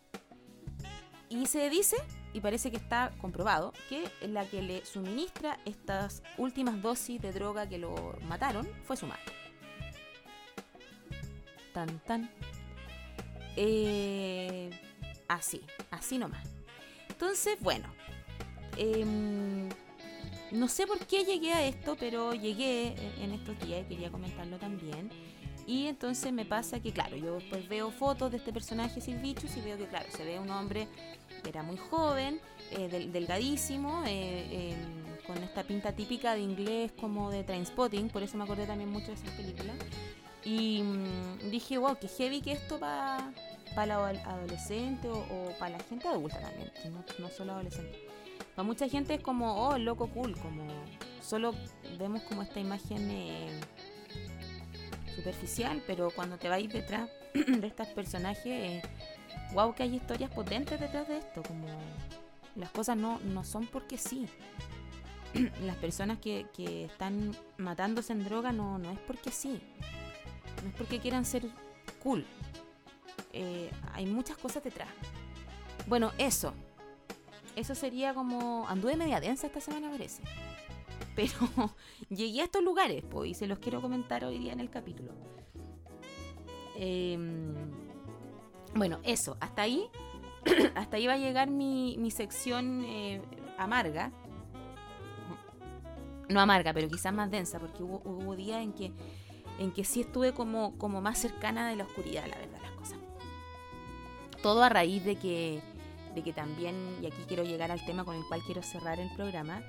[1.29, 1.97] Y se dice,
[2.33, 7.69] y parece que está comprobado, que la que le suministra estas últimas dosis de droga
[7.69, 9.23] que lo mataron fue su madre.
[11.73, 12.31] Tan, tan.
[13.57, 14.71] Eh,
[15.27, 16.49] así, así nomás.
[17.09, 17.89] Entonces, bueno.
[18.77, 19.69] Em,
[20.55, 24.59] no sé por qué llegué a esto, pero llegué en estos días y quería comentarlo
[24.59, 25.11] también.
[25.67, 29.61] Y entonces me pasa que, claro, yo después veo fotos de este personaje Silvichus y
[29.61, 30.89] veo que, claro, se ve un hombre
[31.43, 32.41] que era muy joven,
[32.71, 38.37] eh, delgadísimo, eh, em, con esta pinta típica de inglés como de Trainspotting, por eso
[38.37, 39.77] me acordé también mucho de esas películas.
[40.45, 43.33] Y mm, dije, wow, qué heavy que esto para
[43.87, 45.25] la adolescente o,
[45.59, 47.99] para la gente adulta también, no, no solo adolescente.
[48.55, 50.67] Para mucha gente es como, oh, loco cool, como
[51.21, 51.55] solo
[51.99, 53.61] vemos como esta imagen eh,
[55.17, 58.83] superficial, pero cuando te vais detrás de estos personajes,
[59.55, 61.67] wow, que hay historias potentes detrás de esto, como
[62.57, 64.29] las cosas no, no son porque sí.
[65.63, 69.61] Las personas que, que están matándose en droga no, no es porque sí.
[70.63, 71.43] No es porque quieran ser
[72.03, 72.25] cool.
[73.33, 74.89] Eh, hay muchas cosas detrás.
[75.89, 76.55] Bueno, eso.
[77.57, 78.67] Eso sería como...
[78.69, 80.23] Anduve media densa esta semana, parece.
[81.15, 81.33] Pero
[82.09, 85.13] llegué a estos lugares, pues, y se los quiero comentar hoy día en el capítulo.
[86.77, 87.55] Em,
[88.75, 89.37] bueno, eso.
[89.41, 89.89] Hasta ahí.
[90.75, 93.23] hasta ahí va a llegar mi, mi sección eh,
[93.59, 94.11] amarga.
[96.29, 98.93] No amarga, pero quizás más densa, porque hubo, hubo días en que,
[99.59, 102.99] en que sí estuve como, como más cercana de la oscuridad, la verdad, las cosas
[104.45, 105.63] todo a raíz de que,
[106.15, 109.11] de que también, y aquí quiero llegar al tema con el cual quiero cerrar el
[109.15, 109.63] programa,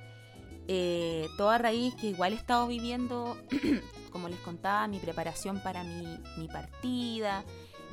[0.67, 3.37] eh, todo a raíz que igual he estado viviendo,
[4.11, 7.43] como les contaba, mi preparación para mi, partida,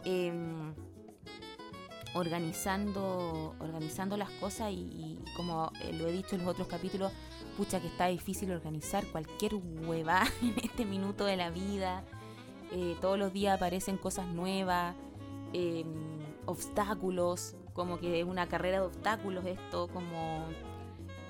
[0.04, 0.74] em,
[2.14, 7.12] organizando, organizando las cosas y, como eh, lo he dicho en los otros capítulos,
[7.56, 12.04] pucha que está difícil organizar cualquier hueva en este minuto de la vida.
[12.70, 14.96] Eh, todos los días aparecen cosas nuevas.
[15.52, 20.46] Em, obstáculos, como que es una carrera de obstáculos esto, como...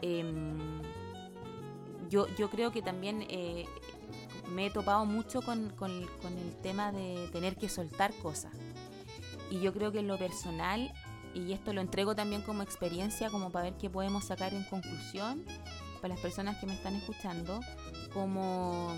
[0.01, 0.83] Em,
[2.09, 3.65] yo, yo creo que también eh,
[4.51, 8.53] me he topado mucho con, con, el tema de tener que soltar cosas.
[9.51, 10.93] Y yo creo que en lo personal,
[11.35, 15.45] y esto lo entrego también como experiencia, como para ver qué podemos sacar en conclusión,
[16.01, 17.61] para las personas que me están escuchando,
[18.13, 18.93] como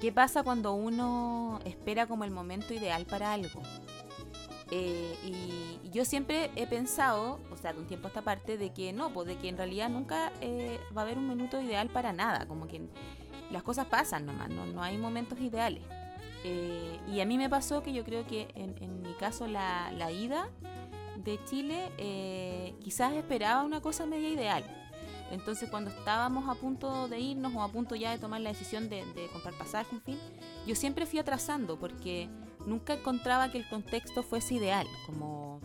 [0.00, 3.60] qué pasa cuando uno espera como el momento ideal para algo.
[4.70, 8.72] Eh, y yo siempre he pensado, o sea, de un tiempo a esta parte, de
[8.72, 11.88] que no, pues de que en realidad nunca eh, va a haber un minuto ideal
[11.88, 12.82] para nada, como que
[13.50, 15.82] las cosas pasan nomás, no, no hay momentos ideales.
[16.44, 20.12] Eh, y a mí me pasó que yo creo que en, mi caso la, la,
[20.12, 20.48] ida
[21.16, 24.64] de Chile quizás esperaba una cosa media ideal.
[25.30, 28.88] Entonces cuando estábamos a punto de irnos o a punto ya de tomar la decisión
[28.88, 30.18] de, de comprar pasaje, en fin,
[30.66, 32.28] yo siempre fui atrasando porque
[32.68, 35.60] nunca encontraba que el contexto fuese ideal, como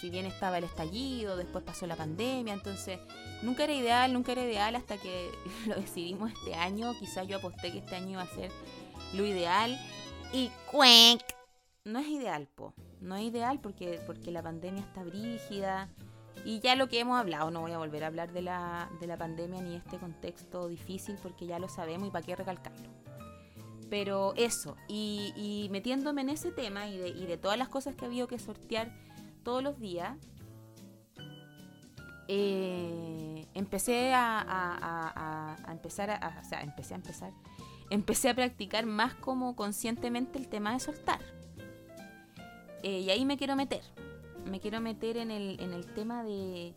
[0.00, 2.98] si bien estaba el estallido, después pasó la pandemia, entonces
[3.42, 5.30] nunca era ideal, nunca era ideal hasta que
[5.66, 8.50] lo decidimos este año, quizás yo aposté que este año iba a ser
[9.14, 9.78] lo ideal
[10.32, 11.20] y ¡cuenc!
[11.84, 12.74] No es ideal, po.
[13.00, 15.88] No es ideal porque, porque la pandemia está brígida.
[16.44, 19.06] Y ya lo que hemos hablado, no voy a volver a hablar de la, de
[19.06, 22.99] la pandemia ni este contexto difícil porque ya lo sabemos y para qué recalcarlo.
[23.90, 28.38] Pero eso, y, metiéndome en ese tema y de, todas las cosas que había que
[28.38, 28.94] sortear
[29.42, 30.16] todos los días,
[32.28, 37.32] eh, empecé a, empezar a, empecé a empezar,
[37.90, 41.20] empecé a practicar más como conscientemente el tema de soltar.
[42.84, 43.82] Eh, y ahí me quiero meter,
[44.48, 46.74] me quiero meter en el, en el tema de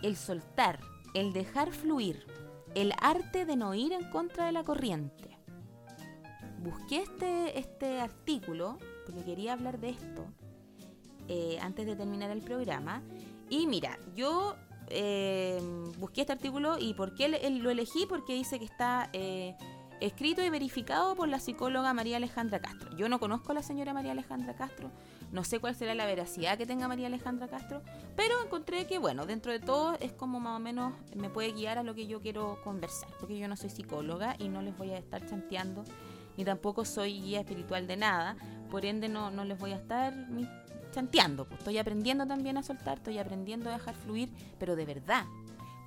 [0.00, 0.80] el soltar,
[1.12, 2.26] el dejar fluir,
[2.74, 5.31] el arte de no ir en contra de la corriente
[6.62, 10.26] busqué este, este artículo, porque quería hablar de esto,
[11.28, 13.02] eh, antes de terminar el programa.
[13.50, 14.56] Y mira, yo
[14.88, 15.60] eh,
[15.98, 18.06] busqué este artículo y ¿por qué lo elegí?
[18.06, 19.56] Porque dice que está eh,
[20.00, 22.94] escrito y verificado por la psicóloga María Alejandra Castro.
[22.96, 24.90] Yo no conozco a la señora María Alejandra Castro,
[25.30, 27.82] no sé cuál será la veracidad que tenga María Alejandra Castro,
[28.16, 31.78] pero encontré que, bueno, dentro de todo es como más o menos me puede guiar
[31.78, 34.90] a lo que yo quiero conversar, porque yo no soy psicóloga y no les voy
[34.90, 35.84] a estar chanteando
[36.36, 38.36] ni tampoco soy guía espiritual de nada,
[38.70, 40.14] por ende no, no les voy a estar
[40.92, 45.24] chanteando, pues estoy aprendiendo también a soltar, estoy aprendiendo a dejar fluir, pero de verdad,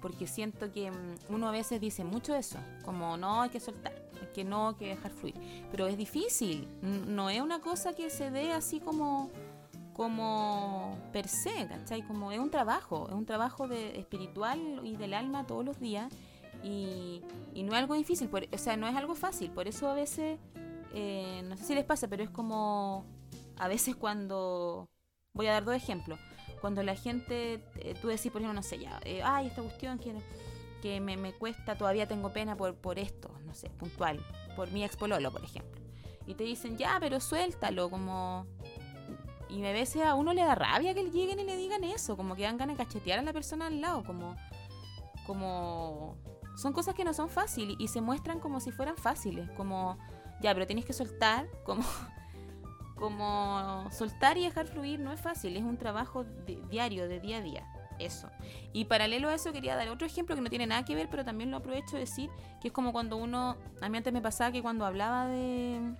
[0.01, 3.93] porque siento que mm, uno a veces dice mucho eso, como no hay que soltar,
[4.33, 5.35] que no hay que dejar fluir,
[5.71, 9.29] pero es difícil, no es una cosa que se dé así como
[9.95, 12.01] como per se, ¿cachai?
[12.01, 16.11] Como es un trabajo, es un trabajo de, espiritual y del alma todos los días
[16.65, 17.21] y,
[17.63, 20.39] no es algo difícil, o sea, no es algo fácil, por eso a veces,
[20.93, 23.05] eh, no sé si les pasa, pero es como
[23.57, 24.89] a veces cuando,
[25.33, 26.19] voy a dar dos ejemplos,
[26.61, 29.99] cuando la gente, eh, tú decís, por ejemplo, no sé, ya, eh, ay, esta cuestión
[29.99, 34.19] que, me, cuesta, todavía tengo pena por, por esto, no sé, puntual,
[34.55, 35.81] por mi expololo, por ejemplo.
[36.27, 38.45] Y te dicen, ya, pero suéltalo, como...
[39.49, 42.35] Y a veces a uno le da rabia que lleguen y le digan eso, como
[42.35, 44.35] que dan ganas de cachetear a la persona al lado, como...
[45.25, 46.17] como
[46.55, 49.97] son cosas que no son fáciles y se muestran como si fueran fáciles, como,
[50.41, 51.83] ya, pero tienes que soltar, como
[52.95, 56.25] como soltar y dejar fluir no es fácil, es un trabajo
[56.69, 57.71] diario, de día a día.
[57.97, 58.29] Eso.
[58.73, 61.23] Y paralelo a eso quería dar otro ejemplo que no tiene nada que ver, pero
[61.23, 62.29] también lo aprovecho de decir,
[62.61, 65.95] que es como cuando uno, a mí antes me pasaba que cuando hablaba de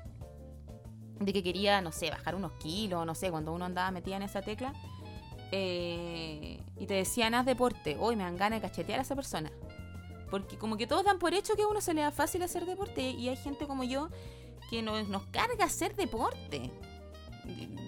[1.19, 4.23] de que quería, no sé, bajar unos kilos, no sé, cuando uno andaba metida en
[4.23, 4.73] esa tecla,
[5.51, 9.51] eh, y te decían, haz deporte, hoy me dan ganas de cachetear a esa persona.
[10.29, 12.65] Porque como que todos dan por hecho que a uno se le da fácil hacer
[12.65, 14.09] deporte, y hay gente como yo
[14.69, 16.71] que nos, nos carga hacer deporte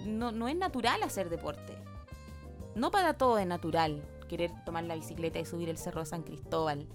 [0.05, 1.77] no, no es natural hacer deporte.
[2.75, 6.23] No para todo es natural querer tomar la bicicleta y subir el cerro de San
[6.23, 6.87] Cristóbal.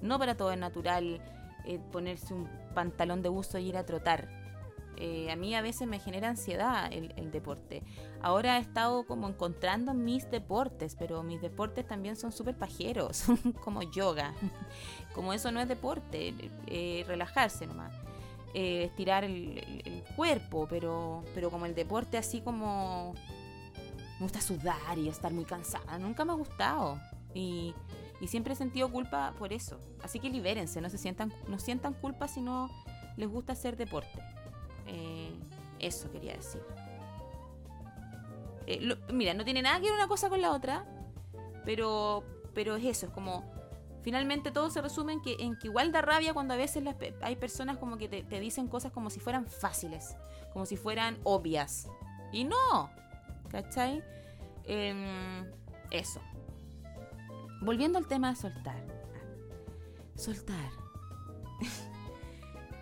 [0.00, 1.20] No para todo es natural
[1.64, 4.41] eh, ponerse un pantalón de buzo y ir a trotar.
[4.96, 7.82] Eh, a mí a veces me genera ansiedad el, deporte.
[8.20, 13.24] Ahora he estado como encontrando mis deportes, pero mis deportes también son súper pajeros,
[13.64, 14.34] como yoga.
[15.14, 16.34] como eso no es deporte,
[16.66, 17.92] eh, relajarse nomás.
[18.54, 23.14] Eh, estirar el, cuerpo, pero, pero como el deporte así como...
[24.18, 25.98] Me gusta sudar y estar muy cansada.
[25.98, 27.00] Nunca me ha gustado.
[27.34, 27.74] Y,
[28.26, 29.80] siempre he sentido culpa por eso.
[30.02, 32.70] Así que libérense, no se sientan, no sientan culpa si no
[33.16, 34.22] les gusta hacer deporte.
[34.86, 35.32] Eh,
[35.78, 36.62] eso quería decir.
[38.66, 40.84] Eh, mira, no tiene nada que ver una cosa con la otra,
[41.64, 43.44] pero, pero es eso, es como
[44.02, 46.84] finalmente todo se resume en que, en que igual da rabia cuando a veces
[47.22, 50.16] hay personas como que te, dicen cosas como si fueran fáciles,
[50.52, 51.88] como si fueran obvias.
[52.32, 52.90] Y no,
[53.48, 54.02] ¿cachai?
[54.64, 55.46] Em,
[55.90, 56.20] eso.
[57.60, 58.84] Volviendo al tema de soltar.
[60.16, 60.70] Soltar.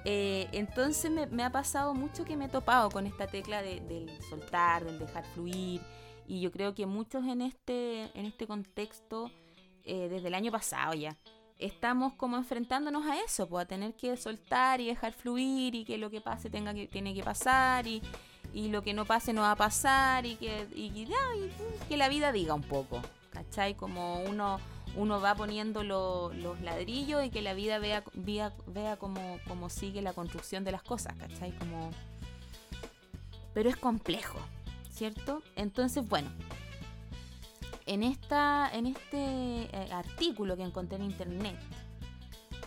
[0.04, 4.84] Eh, entonces me, ha pasado mucho que me he topado con esta tecla del soltar,
[4.84, 5.80] del dejar fluir.
[6.26, 9.30] Y yo creo que muchos en este, en este contexto
[9.84, 11.16] eh, desde el año pasado ya.
[11.58, 15.98] Estamos como enfrentándonos a eso, pues a tener que soltar y dejar fluir y que
[15.98, 18.00] lo que pase tenga que, tiene que pasar y,
[18.54, 21.08] y lo que no pase no va a pasar y que, y,
[21.88, 23.74] que la vida diga un poco, ¿cachai?
[23.74, 24.58] Como uno,
[24.96, 30.12] uno va poniendo los ladrillos y que la vida vea, vea, vea cómo, sigue la
[30.12, 31.52] construcción de las cosas, ¿cachai?
[31.52, 31.90] Como...
[33.54, 34.38] Pero es complejo,
[34.90, 35.42] ¿cierto?
[35.56, 36.30] Entonces, bueno,
[37.86, 41.58] en, esta, en este eh, artículo que encontré en internet,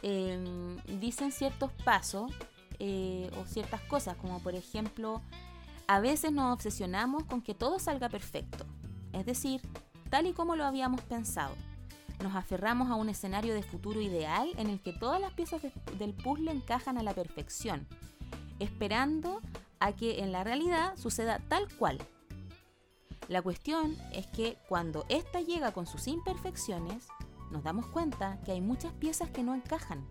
[0.01, 2.31] em, dicen ciertos pasos
[2.79, 5.21] eh, o ciertas cosas, como por ejemplo,
[5.87, 8.65] a veces nos obsesionamos con que todo salga perfecto,
[9.13, 9.61] es decir,
[10.09, 11.55] tal y como lo habíamos pensado.
[12.21, 15.61] Nos aferramos a un escenario de futuro ideal en el que todas las piezas
[15.97, 17.87] del puzzle encajan a la perfección,
[18.59, 19.41] esperando
[19.79, 21.99] a que en la realidad suceda tal cual,
[23.29, 27.07] la cuestión es que cuando ésta llega con sus imperfecciones,
[27.51, 30.05] nos damos cuenta que hay muchas piezas que no encajan,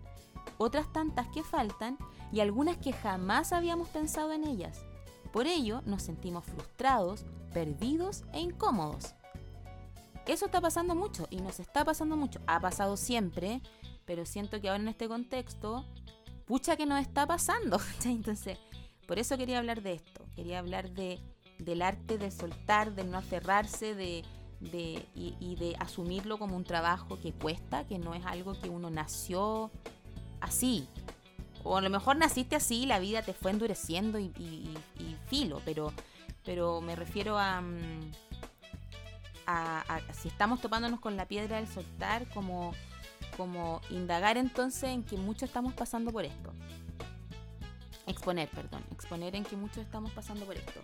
[0.57, 1.97] otras tantas que faltan
[2.31, 4.83] y algunas que jamás habíamos pensado en ellas.
[5.31, 9.13] Por ello nos sentimos frustrados, perdidos e incómodos.
[10.25, 12.39] Eso está pasando mucho y nos está pasando mucho.
[12.47, 13.61] Ha pasado siempre,
[14.05, 15.85] pero siento que ahora en este contexto,
[16.45, 17.79] pucha que nos está pasando.
[18.05, 18.57] Entonces,
[19.07, 20.25] por eso quería hablar de esto.
[20.35, 21.19] Quería hablar de
[21.59, 24.23] del arte de soltar, de no aferrarse, de,
[24.59, 28.89] de, y, de asumirlo como un trabajo que cuesta, que no es algo que uno
[28.89, 29.71] nació
[30.39, 30.87] así.
[31.63, 34.31] O a lo mejor naciste así y la vida te fue endureciendo y,
[35.27, 35.93] filo, pero,
[36.43, 38.11] pero me refiero a, mm,
[40.13, 42.73] si estamos topándonos con la piedra del soltar, como,
[43.37, 46.53] como indagar entonces en que muchos estamos pasando por esto.
[48.05, 50.81] Exponer, perdón, exponer en que muchos estamos pasando por esto.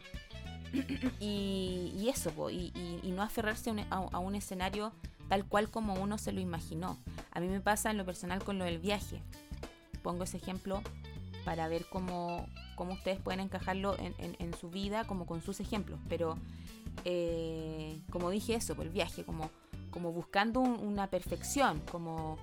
[1.20, 4.93] y, eso, y, no aferrarse a un, escenario
[5.28, 6.97] tal cual como uno se lo imaginó.
[7.32, 9.22] A mí me pasa en lo personal con lo del viaje.
[10.01, 10.82] Pongo ese ejemplo
[11.45, 15.99] para ver cómo, cómo ustedes pueden encajarlo en, su vida, como con sus ejemplos.
[16.07, 16.38] Pero,
[17.06, 19.50] eh, como dije eso, por el viaje, como
[19.92, 22.38] como buscando una perfección, como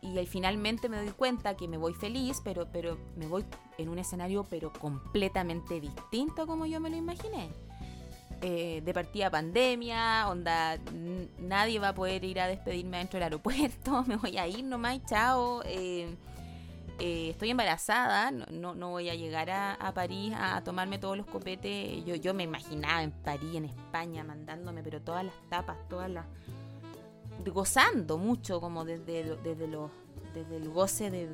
[0.00, 3.44] y ahí finalmente me doy cuenta que me voy feliz, pero, pero me voy
[3.78, 7.48] en un escenario pero completamente distinto como yo me lo imaginé.
[8.42, 10.78] Eh, de partida pandemia, onda,
[11.38, 15.00] nadie va a poder ir a despedirme dentro del aeropuerto, me voy a ir nomás,
[15.06, 15.62] chao.
[15.64, 16.14] Eh,
[16.98, 22.04] eh, estoy embarazada, no, no, voy a llegar a, París a, tomarme todos los copetes.
[22.04, 26.26] Yo, yo me imaginaba en París, en España, mandándome, pero todas las tapas, todas las
[27.52, 29.90] gozando mucho como desde, desde, los,
[30.34, 31.28] desde el goce de,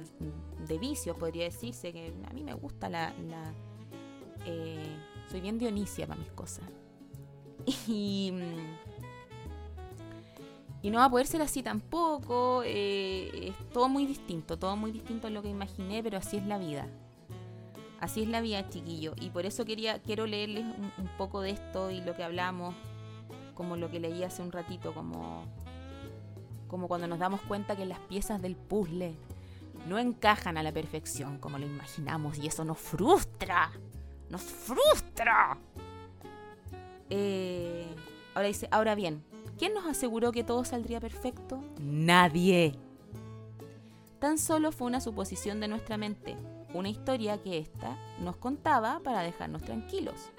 [0.66, 3.12] de vicios, podría decirse, que a mí me gusta la...
[4.46, 4.96] Eh,
[5.30, 6.64] soy bien Dionisia para mis cosas.
[7.86, 8.32] Y,
[10.82, 12.62] y no va a poder ser así tampoco.
[12.64, 16.46] Eh, es todo muy distinto, todo muy distinto a lo que imaginé, pero así es
[16.46, 16.88] la vida.
[18.00, 19.14] Así es la vida, chiquillo.
[19.20, 22.74] Y por eso quería, quiero leerles un, un poco de esto y lo que hablamos,
[23.54, 25.44] como lo que leí hace un ratito, como
[26.70, 29.16] como cuando nos damos cuenta que las piezas del puzzle
[29.88, 33.72] no encajan a la perfección como lo imaginamos y eso nos frustra,
[34.28, 35.58] nos frustra.
[37.10, 37.92] Eh,
[38.34, 39.24] ahora dice, ahora bien,
[39.60, 41.62] ¿quién nos aseguró que todo saldría perfecto?
[41.78, 42.74] Nadie.
[44.18, 46.34] Tan solo fue una suposición de nuestra mente,
[46.72, 50.30] una historia que ésta nos contaba para dejarnos tranquilos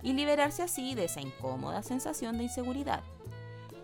[0.00, 3.02] y liberarse así de esa incómoda sensación de inseguridad.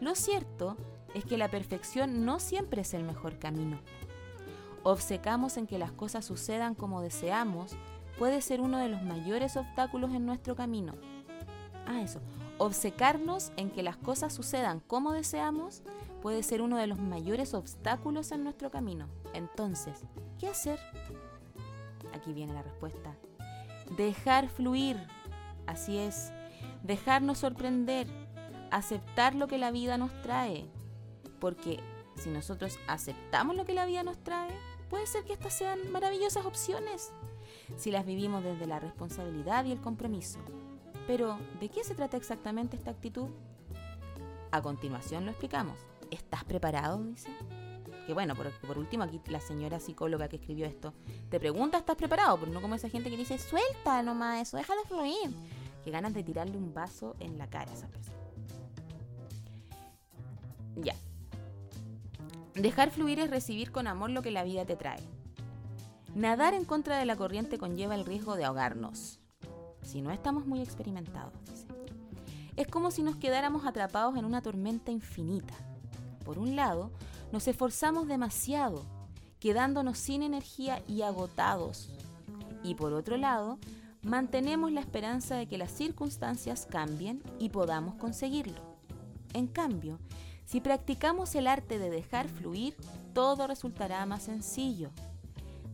[0.01, 0.77] Lo cierto
[1.13, 3.81] es que la perfección no siempre es el mejor camino.
[4.85, 7.73] Obcecamos en que las cosas sucedan como deseamos
[8.17, 10.95] puede ser uno de los mayores obstáculos en nuestro camino.
[11.85, 12.21] Ah, eso.
[12.59, 15.83] Obcecarnos en que las cosas sucedan como deseamos
[16.23, 19.09] puede ser uno de los mayores obstáculos en nuestro camino.
[19.33, 20.05] Entonces,
[20.39, 20.79] ¿qué hacer?
[22.13, 23.17] Aquí viene la respuesta.
[23.97, 24.97] Dejar fluir.
[25.67, 26.33] Así es.
[26.83, 28.09] Dejarnos sorprender.
[28.71, 30.69] Aceptar lo que la vida nos trae.
[31.39, 31.81] Porque
[32.17, 34.51] si nosotros aceptamos lo que la vida nos trae,
[34.91, 37.13] puede ser que estas sean maravillosas opciones,
[37.77, 40.39] si las vivimos desde la responsabilidad y el compromiso.
[41.09, 43.31] Pero, ¿de qué se trata exactamente esta actitud?
[44.53, 45.77] A continuación lo explicamos.
[46.13, 47.03] ¿Estás preparado?
[47.03, 47.31] Dice.
[48.07, 50.95] Que bueno, por, por último aquí la señora psicóloga que escribió esto
[51.31, 52.39] te pregunta, ¿estás preparado?
[52.39, 55.35] Pero no como esa gente que dice, suelta nomás eso, déjalo fluir.
[55.83, 58.17] Que ganas de tirarle un vaso en la cara a esa persona.
[60.77, 60.95] Ya,
[62.55, 65.01] Dejar fluir es recibir con amor lo que la vida te trae.
[66.17, 69.21] Nadar en contra de la corriente conlleva el riesgo de ahogarnos.
[69.89, 71.67] Si no estamos muy experimentados, dice.
[72.57, 75.55] Es como si nos quedáramos atrapados en una tormenta infinita.
[76.27, 76.91] Por un lado,
[77.33, 78.85] nos esforzamos demasiado,
[79.41, 81.89] quedándonos sin energía y agotados.
[82.63, 83.59] Y por otro lado,
[84.03, 88.61] mantenemos la esperanza de que las circunstancias cambien y podamos conseguirlo.
[89.33, 90.01] En cambio,
[90.45, 92.77] si practicamos el arte de dejar fluir,
[93.15, 94.91] todo resultará más sencillo.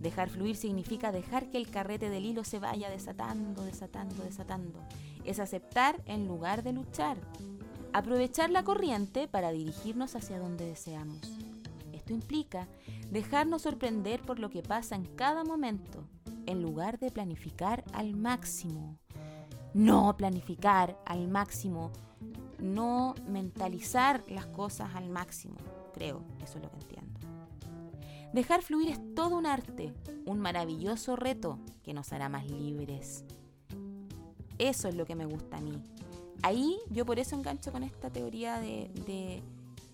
[0.05, 4.79] Dejar fluir significa dejar que el carrete del hilo se vaya desatando, desatando, desatando.
[5.25, 7.17] Es aceptar en lugar de luchar.
[7.95, 11.21] Aprovechar la corriente para dirigirnos hacia donde deseamos.
[11.95, 12.69] Esto implica
[13.11, 16.07] dejarnos sorprender por lo que pasa en cada momento,
[16.45, 18.99] en lugar de planificar al máximo.
[19.73, 21.93] No planificar al máximo
[22.59, 25.57] no mentalizar las cosas al máximo,
[25.93, 27.04] creo, eso es lo que entiendo.
[28.35, 29.95] Dejar fluir es todo un arte,
[30.27, 33.25] un maravilloso reto que nos hará más libres.
[34.59, 35.81] Eso es lo que me gusta a mí.
[36.43, 39.41] Ahí yo por eso engancho con esta teoría de,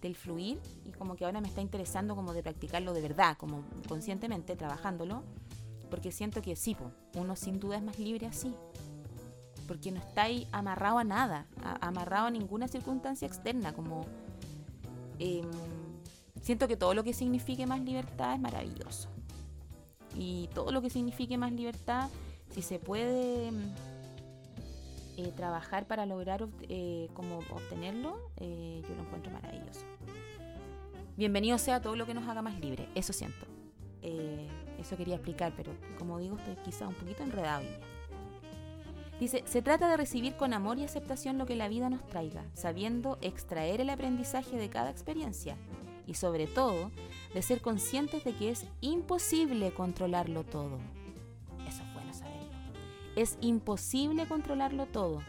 [0.00, 3.62] del fluir y como que ahora me está interesando como de practicarlo de verdad, como
[3.86, 5.22] conscientemente, trabajándolo,
[5.90, 6.74] porque siento que sí,
[7.16, 8.54] uno sin duda es más libre así
[9.68, 11.46] porque no está ahí amarrado a nada,
[11.82, 14.04] amarrado a ninguna circunstancia externa, como
[15.20, 15.44] em,
[16.40, 19.08] siento que todo lo que signifique más libertad es maravilloso.
[20.14, 22.08] Y todo lo que signifique más libertad,
[22.50, 23.50] si se puede
[25.16, 29.82] eh, trabajar para lograr eh, como obtenerlo, eh, yo lo encuentro maravilloso.
[31.16, 33.46] Bienvenido sea todo lo que nos haga más libre, eso siento.
[34.02, 37.66] eso quería explicar, pero como digo, estoy quizá un poquito enredado
[39.20, 42.42] Dice, se trata de recibir con amor y aceptación lo que la vida nos traiga,
[42.54, 45.58] sabiendo extraer el aprendizaje de cada experiencia
[46.10, 46.90] y sobre todo
[47.32, 50.78] de ser conscientes de que es imposible controlarlo todo.
[51.68, 52.50] Eso es bueno saberlo.
[53.14, 55.22] Es imposible controlarlo todo.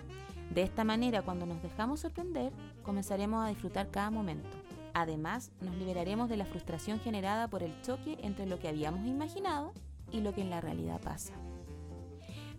[0.49, 2.51] De esta manera, cuando nos dejamos sorprender,
[2.81, 4.49] comenzaremos a disfrutar cada momento.
[4.95, 9.73] Además, nos liberaremos de la frustración generada por el choque entre lo que habíamos imaginado
[10.11, 11.33] y lo que en la realidad pasa.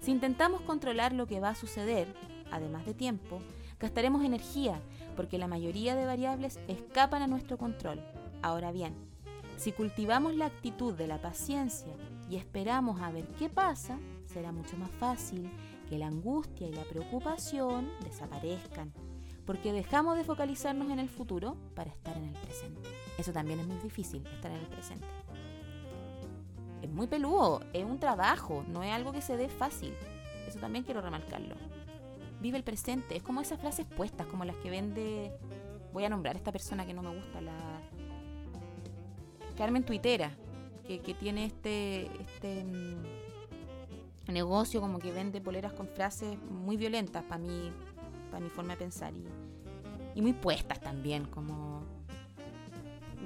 [0.00, 2.14] Si intentamos controlar lo que va a suceder,
[2.52, 3.40] además de tiempo,
[3.80, 4.80] gastaremos energía,
[5.16, 8.00] porque la mayoría de variables escapan a nuestro control.
[8.42, 8.94] Ahora bien,
[9.56, 11.94] si cultivamos la actitud de la paciencia
[12.28, 15.48] y esperamos a ver qué pasa, será mucho más fácil
[15.88, 18.92] que la angustia y la preocupación desaparezcan,
[19.46, 22.90] porque dejamos de focalizarnos en el futuro para estar en el presente.
[23.16, 25.06] Eso también es muy difícil, estar en el presente.
[26.82, 29.94] Es muy peludo, es un trabajo, no es algo que se dé fácil.
[30.48, 31.54] Eso también quiero remarcarlo.
[32.40, 35.32] Vive el presente, es como esas frases puestas, como las que vende...
[35.92, 37.52] Voy a nombrar a esta persona que no me gusta, la
[39.62, 40.32] Carmen Tuitera,
[40.88, 47.38] que, tiene este, este mm, negocio como que vende poleras con frases muy violentas para
[47.38, 47.70] mí,
[48.32, 49.12] para mi forma de pensar
[50.16, 51.84] y, muy puestas también, como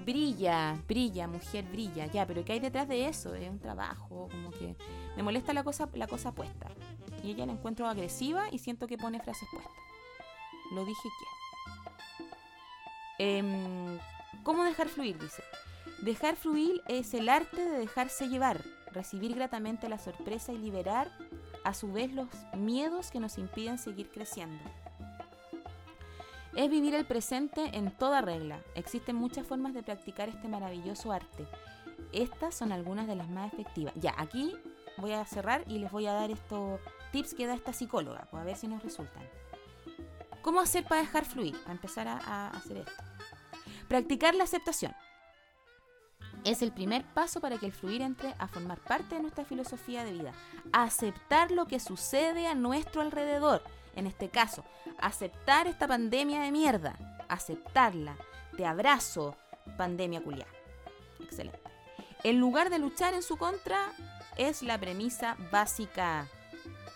[0.04, 3.34] brilla, brilla, mujer brilla, ya, pero ¿qué hay detrás de eso?
[3.34, 4.76] Es un trabajo, como que
[5.16, 6.68] me molesta la cosa, la cosa puesta.
[7.24, 9.72] Y ella la encuentro agresiva y siento que pone frases puestas.
[10.74, 11.08] Lo dije
[13.18, 13.38] que.
[13.38, 13.98] Em,
[14.42, 15.18] ¿Cómo dejar fluir?
[15.18, 15.42] Dice.
[16.06, 21.10] Dejar fluir es el arte de dejarse llevar, recibir gratamente la sorpresa y liberar
[21.64, 24.62] a su vez los miedos que nos impiden seguir creciendo.
[26.54, 28.60] Es vivir el presente en toda regla.
[28.76, 31.44] Existen muchas formas de practicar este maravilloso arte.
[32.12, 33.92] Estas son algunas de las más efectivas.
[33.96, 34.56] Ya, aquí
[34.98, 36.78] voy a cerrar y les voy a dar estos
[37.10, 39.24] tips que da esta psicóloga, pues a ver si nos resultan.
[40.40, 41.56] ¿Cómo hacer para dejar fluir?
[41.66, 43.02] A empezar a hacer esto.
[43.88, 44.94] Practicar la aceptación
[46.46, 50.04] es el primer paso para que el fluir entre a formar parte de nuestra filosofía
[50.04, 50.32] de vida.
[50.72, 53.62] Aceptar lo que sucede a nuestro alrededor.
[53.96, 54.64] En este caso,
[54.98, 56.96] aceptar esta pandemia de mierda.
[57.28, 58.16] Aceptarla.
[58.56, 59.36] Te abrazo,
[59.76, 60.46] pandemia culiar.
[61.20, 61.58] Excelente.
[62.22, 63.92] En lugar de luchar en su contra,
[64.36, 66.28] es la premisa básica.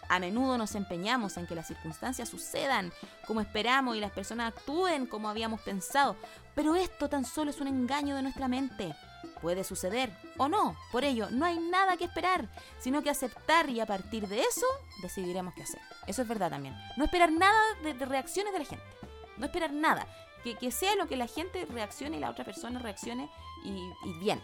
[0.08, 2.92] A menudo nos empeñamos en que las circunstancias sucedan
[3.26, 6.16] como esperamos y las personas actúen como habíamos pensado,
[6.54, 8.94] pero esto tan solo es un engaño de nuestra mente.
[9.40, 10.76] Puede suceder o no.
[10.92, 14.66] Por ello, no hay nada que esperar, sino que aceptar y a partir de eso
[15.00, 15.80] decidiremos qué hacer.
[16.06, 16.76] Eso es verdad también.
[16.96, 18.84] No esperar nada de, reacciones de la gente.
[19.38, 20.06] No esperar nada.
[20.44, 23.30] Que, sea lo que la gente reaccione y la otra persona reaccione
[23.64, 24.42] y, bien.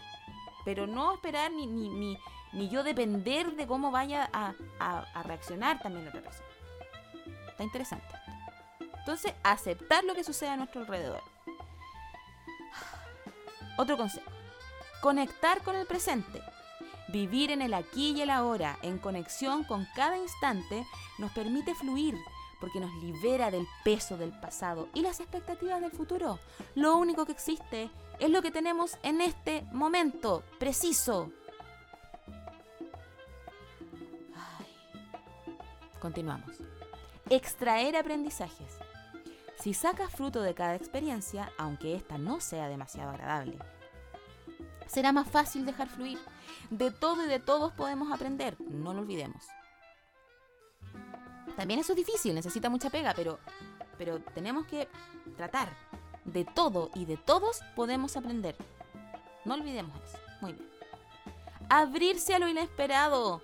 [0.65, 2.17] Pero no esperar ni, ni,
[2.53, 6.47] ni, yo depender de cómo vaya a, a reaccionar también la otra persona.
[7.49, 8.07] Está interesante.
[8.99, 11.21] Entonces, aceptar lo que sucede a nuestro alrededor.
[13.77, 14.36] Otro consejo
[15.01, 16.41] Conectar con el presente.
[17.09, 20.85] Vivir en el aquí y el ahora, en conexión con cada instante,
[21.19, 22.15] nos permite fluir
[22.59, 26.39] porque nos libera del peso del pasado y las expectativas del futuro.
[26.75, 27.89] Lo único que existe
[28.19, 31.31] es lo que tenemos en este momento preciso.
[36.01, 36.57] Continuamos.
[37.29, 38.77] Extraer aprendizajes.
[39.59, 43.57] Si sacas fruto de cada experiencia, aunque ésta no sea demasiado agradable,
[44.87, 46.19] será más fácil dejar fluir.
[46.69, 49.43] De todo y de todos podemos aprender, no lo olvidemos.
[51.55, 53.39] También eso es difícil, necesita mucha pega, pero,
[53.97, 54.87] pero tenemos que
[55.35, 55.69] tratar.
[56.25, 58.55] De todo y de todos podemos aprender.
[59.45, 60.17] No olvidemos eso.
[60.41, 60.69] Muy bien.
[61.69, 63.41] Abrirse a lo inesperado.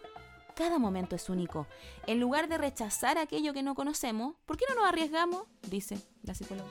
[0.55, 1.65] Cada momento es único.
[2.05, 5.45] En lugar de rechazar aquello que no conocemos, ¿por qué no nos arriesgamos?
[5.63, 6.69] Dice la psicóloga.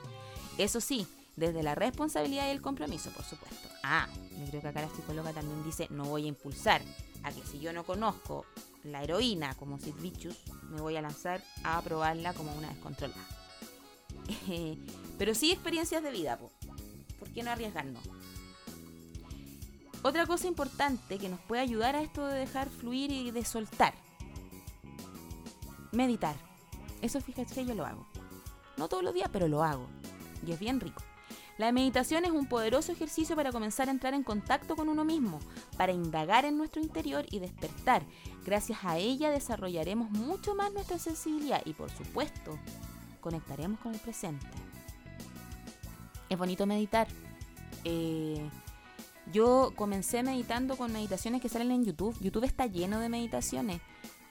[0.57, 3.69] Eso sí, desde la responsabilidad y el compromiso, por supuesto.
[3.83, 4.07] Ah,
[4.37, 6.81] yo creo que acá la psicóloga también dice, no voy a impulsar
[7.23, 8.45] a que si yo no conozco
[8.83, 10.37] la heroína como Sid Vicious,
[10.69, 13.25] me voy a lanzar a probarla como una descontrolada.
[15.17, 18.03] Pero sí experiencias de vida, ¿por qué no arriesgarnos?
[20.03, 23.93] Otra cosa importante que nos puede ayudar a esto de dejar fluir y de soltar.
[25.93, 26.35] Meditar.
[27.01, 28.05] Eso fíjate que yo lo hago.
[28.75, 29.87] No todos los días, pero lo hago.
[30.45, 31.01] Y es bien rico.
[31.57, 35.39] La meditación es un poderoso ejercicio para comenzar a entrar en contacto con uno mismo,
[35.77, 38.03] para indagar en nuestro interior y despertar.
[38.43, 42.57] Gracias a ella desarrollaremos mucho más nuestra sensibilidad y por supuesto
[43.21, 44.45] conectaremos con el presente.
[46.29, 47.07] Es bonito meditar.
[47.83, 48.49] Eh,
[49.31, 52.17] yo comencé meditando con meditaciones que salen en YouTube.
[52.19, 53.79] YouTube está lleno de meditaciones.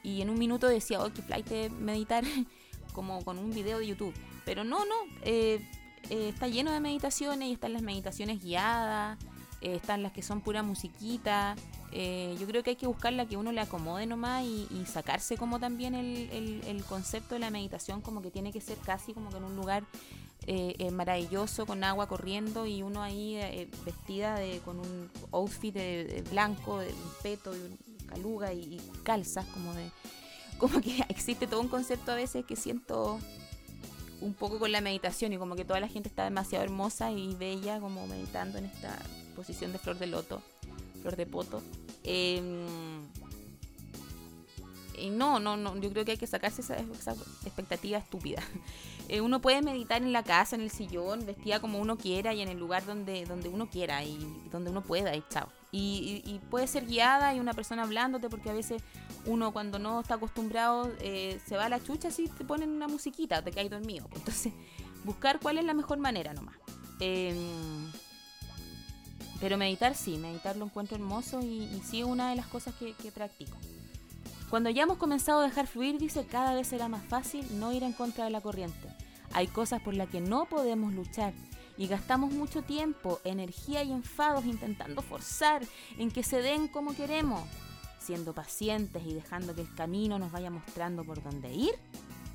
[0.02, 2.24] Y en un minuto decía, oh, qué flight de meditar
[2.92, 4.14] como con un video de YouTube.
[4.44, 4.94] Pero no, no.
[5.22, 5.64] Eh,
[6.11, 9.18] eh, está lleno de meditaciones y están las meditaciones guiadas,
[9.61, 11.55] eh, están las que son pura musiquita.
[11.92, 15.36] Eh, yo creo que hay que buscar la que uno le acomode nomás y, sacarse
[15.36, 19.36] como también el, concepto de la meditación como que tiene que ser casi como que
[19.36, 19.84] en un lugar
[20.90, 23.38] maravilloso con agua corriendo y uno ahí
[23.84, 27.70] vestida de, con un outfit de, blanco, de un peto, de
[28.07, 29.90] caluga y, y calzas como de
[30.59, 33.18] como que existe todo un concepto a veces que siento
[34.22, 37.34] un poco con la meditación y como que toda la gente está demasiado hermosa y
[37.34, 38.96] bella como meditando en esta
[39.34, 40.42] posición de flor de loto,
[41.00, 41.62] flor de poto.
[42.04, 43.02] Em,
[44.96, 46.76] y no, no, no, yo creo que hay que sacarse esa,
[47.44, 48.42] expectativa estúpida.
[49.12, 52.40] Eh, uno puede meditar en la casa, en el sillón, vestida como uno quiera y
[52.40, 54.16] en el lugar donde, donde uno quiera y
[54.50, 55.50] donde uno pueda y chao.
[55.70, 58.82] Y, puede ser guiada y una persona hablándote porque a veces
[59.26, 62.88] uno cuando no está acostumbrado eh, se va a la chucha si te ponen una
[62.88, 64.08] musiquita, te caes dormido.
[64.14, 64.54] Entonces,
[65.04, 66.56] buscar cuál es la mejor manera nomás.
[66.98, 67.92] Em,
[69.40, 72.94] pero meditar sí, meditar lo encuentro hermoso y, sí es una de las cosas que,
[72.94, 73.58] que practico.
[74.48, 77.82] Cuando ya hemos comenzado a dejar fluir, dice, cada vez será más fácil no ir
[77.82, 79.01] en contra de la corriente.
[79.35, 81.33] Hay cosas por las que no podemos luchar
[81.78, 85.62] y gastamos mucho tiempo, energía y enfados intentando forzar
[85.99, 87.43] en que se den como queremos.
[87.99, 91.74] Siendo pacientes y dejando que el camino nos vaya mostrando por dónde ir,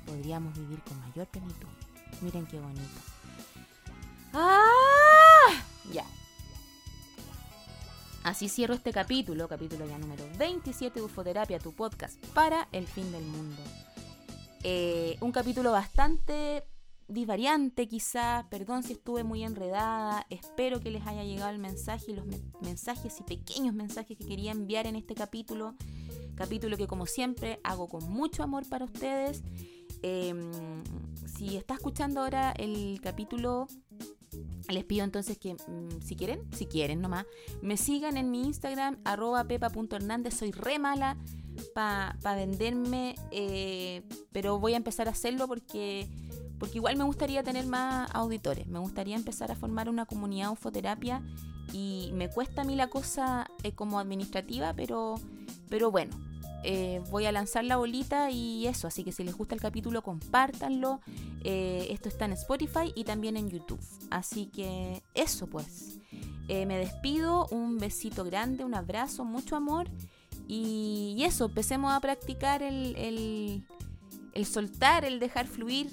[0.06, 1.68] podríamos vivir con mayor plenitud.
[2.22, 3.00] Miren qué bonito.
[4.32, 5.52] ¡Ah!
[5.92, 6.04] Ya,
[8.28, 13.10] Así cierro este capítulo, capítulo ya número 27 de Ufoterapia, tu podcast para el fin
[13.10, 13.62] del mundo.
[14.64, 16.62] Eh, un capítulo bastante
[17.08, 22.14] disvariante quizá, perdón si estuve muy enredada, espero que les haya llegado el mensaje y
[22.14, 22.26] los
[22.60, 25.74] mensajes y pequeños mensajes que quería enviar en este capítulo,
[26.34, 29.42] capítulo que como siempre hago con mucho amor para ustedes.
[30.02, 30.52] Em,
[31.26, 33.66] si está escuchando ahora el capítulo
[34.68, 37.26] les pido entonces que mm, si quieren, si quieren nomás,
[37.62, 40.34] me sigan en mi Instagram, arroba pepa.hernández.
[40.34, 41.16] Soy re mala
[41.74, 44.02] para venderme, eh,
[44.32, 46.08] pero voy a empezar a hacerlo porque,
[46.58, 48.66] porque igual me gustaría tener más auditores.
[48.66, 51.22] Me gustaría empezar a formar una comunidad Ufoterapia
[51.72, 55.16] y me cuesta a mí la cosa eh, como administrativa, pero,
[55.68, 56.16] pero bueno,
[56.64, 60.02] eh, voy a lanzar la bolita y eso, así que si les gusta el capítulo,
[60.02, 61.00] compártanlo.
[61.44, 63.80] Eh, esto está en Spotify y también en YouTube.
[64.10, 66.00] Así que eso pues.
[66.48, 69.86] Me despido, un besito grande, un abrazo, mucho amor.
[70.48, 73.62] Y, eso, empecemos a practicar el,
[74.38, 75.90] el soltar, el dejar fluir,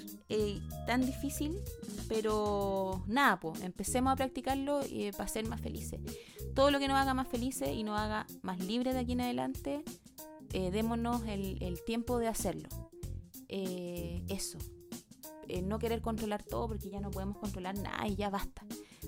[0.85, 1.59] tan difícil,
[2.07, 4.81] pero nada, pues empecemos a practicarlo
[5.17, 5.99] para ser más felices.
[6.53, 9.21] Todo lo que nos haga más felices y nos haga más libres de aquí en
[9.21, 9.83] adelante,
[10.53, 12.69] eh, démonos el, tiempo de hacerlo.
[13.49, 14.59] Eh, eso.
[15.47, 18.63] Eh, no querer controlar todo porque ya no podemos controlar nada y ya basta.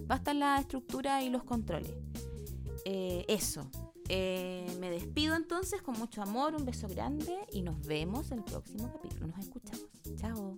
[0.07, 1.93] Basta la estructura y los controles.
[2.85, 3.69] eso.
[4.09, 9.27] Me despido entonces con mucho amor, un beso grande y nos vemos el próximo capítulo.
[9.27, 9.87] Nos escuchamos.
[10.15, 10.57] Chao.